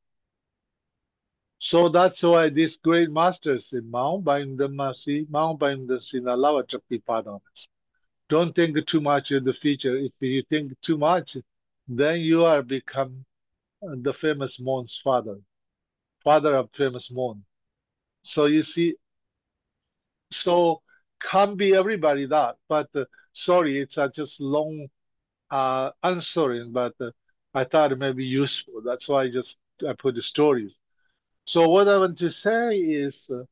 [1.59, 7.39] So that's why these great masters in Mount Masi, Mount Sinalawa Chaktipadans.
[8.29, 9.95] Don't think too much in the future.
[9.95, 11.37] If you think too much,
[11.87, 13.25] then you are become
[13.81, 15.37] the famous Mon's father,
[16.23, 17.43] father of famous Mon.
[18.23, 18.95] So you see,
[20.31, 20.81] so
[21.21, 22.89] can't be everybody that, but
[23.33, 24.87] sorry, it's uh, just long
[25.51, 27.11] uh, answering, but uh,
[27.53, 28.81] I thought it may be useful.
[28.83, 29.57] That's why I just
[29.87, 30.77] I put the stories.
[31.45, 33.43] So what I want to say is, uh,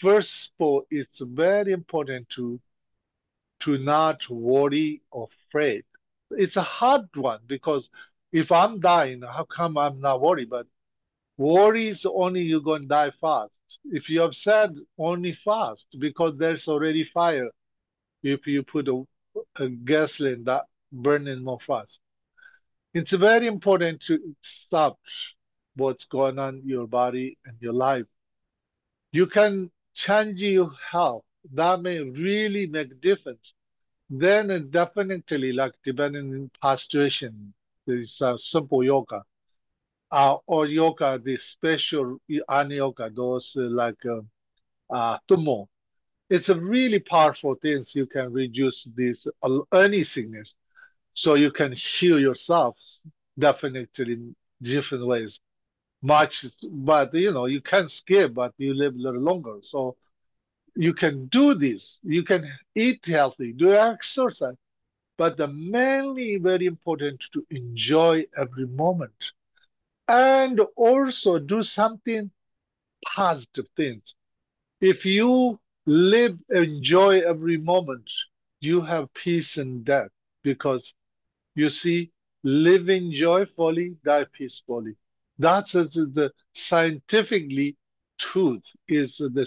[0.00, 2.60] first of all, it's very important to
[3.60, 5.84] to not worry or afraid.
[6.30, 7.88] It's a hard one because
[8.32, 10.50] if I'm dying, how come I'm not worried?
[10.50, 10.66] But
[11.38, 13.52] worry is only you're going to die fast.
[13.84, 17.50] If you're upset, only fast because there's already fire.
[18.24, 19.04] If you put a,
[19.56, 22.00] a gasoline that burning more fast
[22.94, 24.98] it's very important to stop
[25.76, 28.06] what's going on in your body and your life.
[29.12, 31.24] You can change your health.
[31.52, 33.54] That may really make difference.
[34.10, 37.52] Then definitely, like Tibetan pasturation,
[37.86, 39.24] there is a simple yoga.
[40.10, 42.18] Uh, or yoga, the special
[42.48, 44.20] ani yoga, those uh, like uh,
[44.94, 45.68] uh, tummo.
[46.34, 47.84] It's a really powerful thing.
[47.84, 50.54] So You can reduce this uh, any sickness
[51.14, 52.76] so you can heal yourself
[53.38, 55.38] definitely in different ways
[56.02, 56.34] much
[56.90, 59.96] but you know you can skip but you live a little longer so
[60.76, 61.98] you can do this.
[62.02, 62.42] You can
[62.74, 64.56] eat healthy, do exercise.
[65.18, 69.12] But the mainly very important to enjoy every moment
[70.08, 72.30] and also do something
[73.04, 74.14] positive things.
[74.80, 78.10] If you live, enjoy every moment,
[78.60, 80.10] you have peace in death
[80.42, 80.94] because
[81.54, 82.10] you see,
[82.42, 84.96] living joyfully, die peacefully.
[85.38, 87.76] That's the scientifically
[88.18, 89.46] truth is the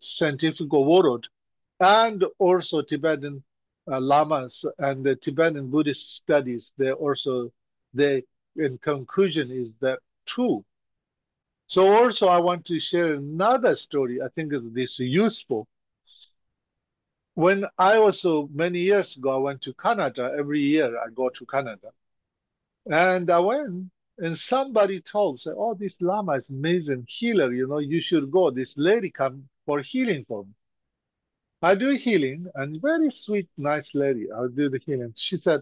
[0.00, 1.28] scientific word,
[1.80, 3.42] and also Tibetan
[3.90, 6.72] uh, lamas and the Tibetan Buddhist studies.
[6.78, 7.52] They also
[7.94, 8.24] they
[8.56, 10.64] in conclusion is that true.
[11.66, 14.20] So also I want to share another story.
[14.20, 15.68] I think this is useful.
[17.38, 20.34] When I was so many years ago, I went to Canada.
[20.36, 21.92] Every year I go to Canada,
[22.86, 27.52] and I went and somebody told, say, oh, this Lama is amazing healer.
[27.52, 28.50] You know, you should go.
[28.50, 30.50] This lady come for healing for me.
[31.62, 34.26] I do healing, and very sweet, nice lady.
[34.32, 35.14] I do the healing.
[35.14, 35.60] She said,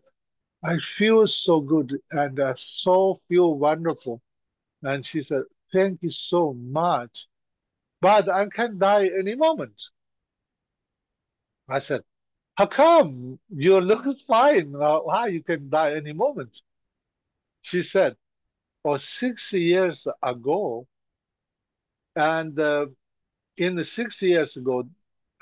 [0.65, 4.23] I feel so good and I so feel wonderful.
[4.83, 5.43] And she said,
[5.75, 7.27] thank you so much.
[8.01, 9.77] But I can die any moment.
[11.69, 12.03] I said,
[12.57, 13.39] how come?
[13.51, 14.73] You're looking fine.
[14.75, 16.61] How you can die any moment?
[17.61, 18.17] She said,
[18.83, 20.87] or six years ago,
[22.15, 22.87] and uh,
[23.57, 24.89] in the six years ago,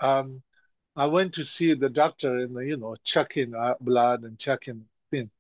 [0.01, 0.43] um,
[0.97, 5.31] I went to see the doctor and you know checking uh, blood and checking thing.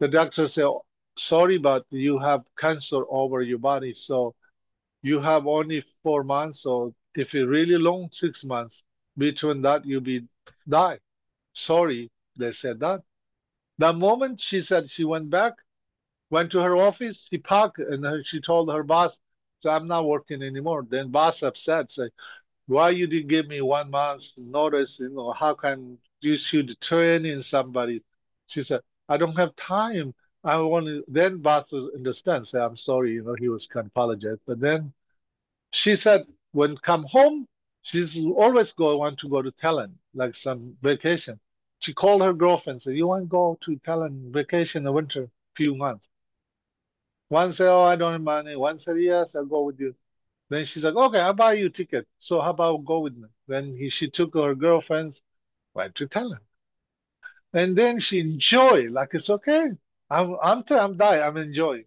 [0.00, 0.68] The doctor said,
[1.18, 4.34] "Sorry, but you have cancer over your body, so
[5.02, 6.62] you have only four months.
[6.62, 8.82] So if it's really long, six months.
[9.20, 10.16] Between that, you be
[10.66, 10.98] die."
[11.52, 13.00] Sorry, they said that.
[13.78, 15.54] The moment she said she went back,
[16.30, 19.18] went to her office, she parked, and she told her boss,
[19.60, 20.86] so I'm not working anymore.
[20.88, 22.08] Then boss upset, say,
[22.66, 24.98] why you didn't give me one month's notice?
[24.98, 28.02] You know, how can you should train in somebody?
[28.46, 30.14] She said, I don't have time.
[30.44, 33.92] I want to, then boss understand, say, I'm sorry, you know, he was kind of
[33.92, 34.38] apologize.
[34.46, 34.92] But then
[35.72, 37.46] she said, when come home,
[37.82, 41.40] she's always go want to go to Thailand, like some vacation.
[41.80, 45.30] She called her girlfriend, said, you want to go to Thailand vacation in the winter,
[45.56, 46.08] few months.
[47.28, 49.94] One said, "Oh, I don't have money." One said, "Yes, I'll go with you."
[50.50, 52.06] Then she's like, "Okay, I'll buy you ticket.
[52.18, 55.22] So how about go with me?" Then he, she took her girlfriends,
[55.74, 56.40] went to Thailand,
[57.52, 59.68] and then she enjoyed like it's okay.
[60.10, 61.22] I'm I'm I'm dying.
[61.22, 61.84] I'm enjoying.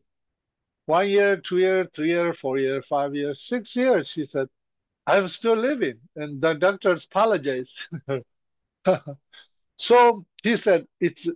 [0.86, 4.08] One year, two year, three year, four year, five years, six years.
[4.10, 4.50] She said,
[5.08, 7.72] "I'm still living," and the doctors apologized.
[9.78, 11.28] so he said, "It's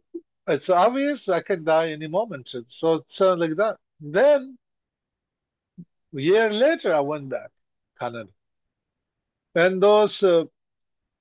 [0.47, 3.77] it's obvious I can die any moment." So so like that.
[3.99, 4.57] Then,
[6.15, 7.51] a year later, I went back,
[7.99, 8.29] Canada.
[9.55, 10.45] And those uh,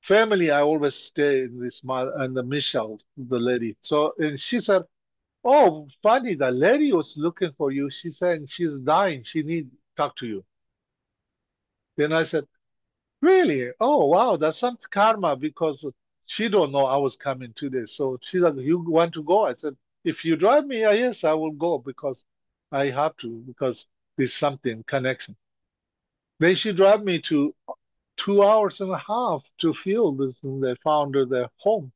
[0.02, 3.77] family, I always stay in this, mother and the Michelle, the lady.
[3.82, 4.82] So, and she said,
[5.44, 7.90] oh, funny, the lady was looking for you.
[7.90, 9.24] She's saying she's dying.
[9.24, 10.44] She need to talk to you.
[11.97, 12.47] Then I said,
[13.23, 13.70] really?
[13.81, 15.85] Oh, wow, that's some karma because
[16.27, 17.86] she don't know I was coming today.
[17.86, 19.47] So she's like, you want to go?
[19.47, 22.23] I said, if you drive me, uh, yes, I will go because
[22.73, 23.86] I have to because
[24.16, 25.36] there's something connection.
[26.39, 27.55] Then she drive me to
[28.16, 31.93] two hours and a half to field and they found their home.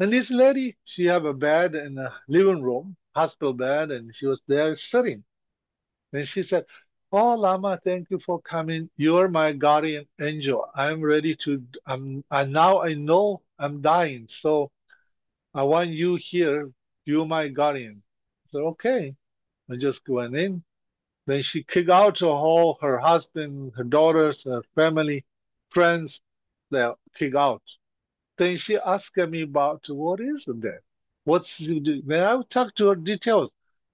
[0.00, 4.26] And this lady, she have a bed in a living room, hospital bed, and she
[4.26, 5.24] was there sitting.
[6.12, 6.66] And she said,
[7.12, 8.90] Oh, Lama, thank you for coming.
[8.96, 10.66] You're my guardian angel.
[10.74, 14.26] I'm ready to, I'm, and now I know I'm dying.
[14.28, 14.70] So
[15.54, 16.70] I want you here.
[17.04, 18.02] You're my guardian
[18.52, 19.14] said, okay.
[19.70, 20.62] I just went in.
[21.26, 25.24] Then she kicked out all her husband, her daughters, her family,
[25.70, 26.20] friends.
[26.70, 27.62] They kicked out.
[28.38, 30.80] Then she asked me about what is that?
[31.24, 32.02] What's you do?
[32.02, 33.50] Then I talked to her details.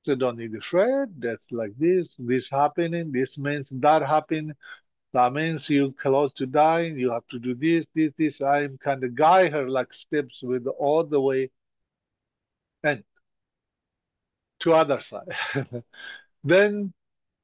[0.06, 1.08] They don't need to afraid.
[1.18, 2.08] That's like this.
[2.18, 3.12] This happening.
[3.12, 4.54] This means that happening.
[5.12, 6.98] That means you close to dying.
[6.98, 8.40] You have to do this, this, this.
[8.40, 11.50] I'm kind of guide her like steps with all the way.
[12.82, 13.02] And
[14.60, 15.28] to other side.
[16.44, 16.92] then,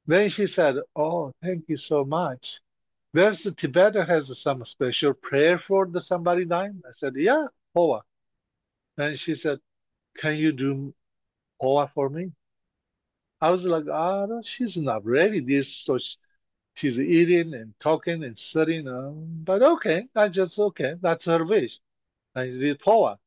[0.07, 2.59] then she said, "Oh, thank you so much."
[3.13, 6.81] There's the Tibetan has some special prayer for the somebody dying.
[6.87, 8.01] I said, "Yeah, phowa."
[8.97, 9.59] And she said,
[10.17, 10.93] "Can you do
[11.61, 12.31] phowa for me?"
[13.43, 15.39] I was like, "Ah, no, she's not ready.
[15.41, 16.15] This so." She,
[16.75, 18.87] she's eating and talking and sitting.
[18.87, 20.95] Um, but okay, that's just okay.
[21.01, 21.79] That's her wish.
[22.35, 23.19] I did phowa.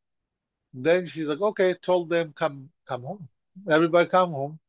[0.75, 3.29] Then she's like, okay, told them come come home.
[3.71, 4.61] Everybody come home.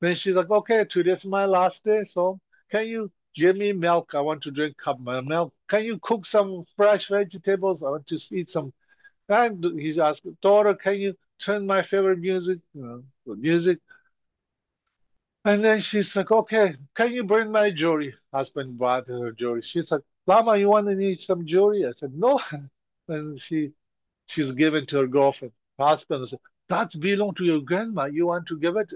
[0.00, 2.40] Then she's like, okay, today's my last day, so
[2.70, 4.14] can you give me milk.
[4.14, 5.54] I want to drink cup of milk.
[5.68, 7.82] Can you cook some fresh vegetables?
[7.82, 8.72] I want to eat some.
[9.28, 12.82] And he's asked, daughter, can you turn my favorite music, you
[13.26, 13.80] know, music?
[15.44, 18.14] And then she's like, okay, can you bring my jewelry?
[18.32, 19.62] Husband brought her jewelry.
[19.62, 21.86] She's like, Lama, you want to need some jewelry?
[21.86, 22.40] I said, no.
[23.08, 23.72] And she,
[24.26, 25.52] she's given to her girlfriend.
[25.78, 26.38] Husband said,
[26.68, 28.04] that belong to your grandma.
[28.04, 28.88] You want to give it?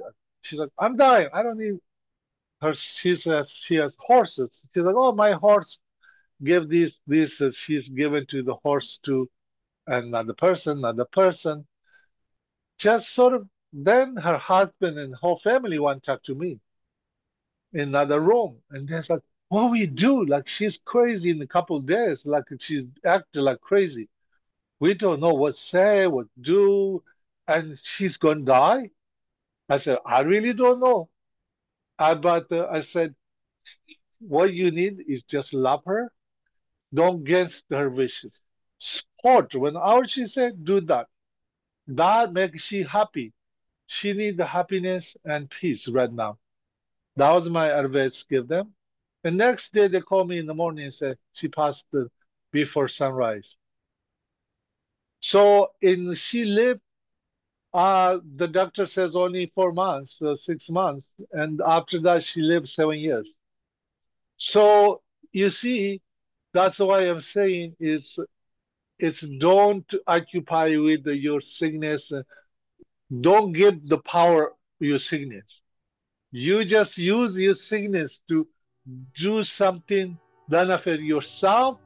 [0.42, 1.28] She's like, I'm dying.
[1.34, 1.80] I don't need
[2.62, 2.74] her.
[2.74, 4.60] She says she has horses.
[4.72, 5.78] She's like, oh, my horse.
[6.42, 7.40] Give these, this.
[7.40, 9.28] Uh, she's given to the horse to
[9.86, 11.66] another person, another person.
[12.78, 16.60] Just sort of then her husband and whole family to talk to me
[17.72, 18.58] in another room.
[18.70, 20.24] And they're like, what we do?
[20.24, 24.08] Like she's crazy in a couple days, like she's acting like crazy.
[24.80, 27.02] We don't know what say, what do,
[27.48, 28.90] and she's gonna die.
[29.68, 31.08] I said, I really don't know.
[31.98, 33.14] Uh, but uh, I said,
[34.20, 36.12] what you need is just love her.
[36.92, 38.40] Don't against her wishes.
[38.78, 39.54] Support.
[39.54, 41.06] Whenever she said, do that.
[41.88, 43.32] That makes she happy.
[43.86, 46.38] She needs the happiness and peace right now.
[47.16, 48.74] That was my advice give them.
[49.22, 51.86] The next day they call me in the morning and say she passed
[52.52, 53.56] before sunrise.
[55.20, 56.80] So in she lived,
[57.74, 62.68] uh, the doctor says only four months, uh, six months, and after that she lived
[62.68, 63.34] seven years.
[64.36, 65.02] So
[65.32, 66.00] you see,
[66.52, 68.18] that's why I'm saying it's
[68.98, 72.12] it's don't occupy with your sickness
[73.20, 75.60] don't give the power your sickness.
[76.30, 78.46] You just use your sickness to
[79.16, 80.18] do something
[80.48, 81.78] benefit yourself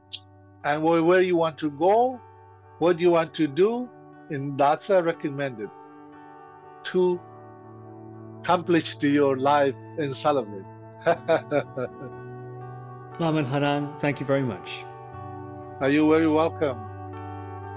[0.63, 2.19] and where you want to go,
[2.79, 3.89] what you want to do,
[4.29, 5.69] and that's a recommended
[6.83, 7.19] to
[8.41, 10.65] accomplish to your life and celebrate.
[13.19, 14.83] Lama Lhanang, thank you very much.
[15.79, 16.77] Are you very welcome?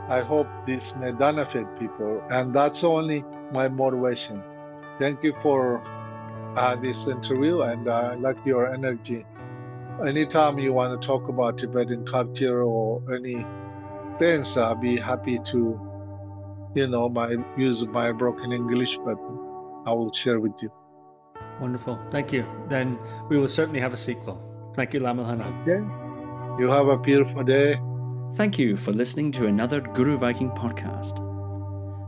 [0.09, 4.43] I hope this may benefit people, and that's only my motivation.
[4.99, 5.83] Thank you for
[6.57, 9.25] uh, this interview, and uh, I like your energy.
[10.07, 13.45] Anytime you want to talk about Tibetan culture or any
[14.19, 15.81] things, I'll be happy to,
[16.75, 19.19] you know, my use my broken English, but
[19.87, 20.71] I will share with you.
[21.61, 21.99] Wonderful.
[22.11, 22.45] Thank you.
[22.69, 22.99] Then
[23.29, 24.41] we will certainly have a sequel.
[24.75, 25.63] Thank you, Lama Lhanang.
[25.63, 26.63] Okay.
[26.63, 27.79] You have a beautiful day.
[28.35, 31.32] Thank you for listening to another Guru Viking podcast.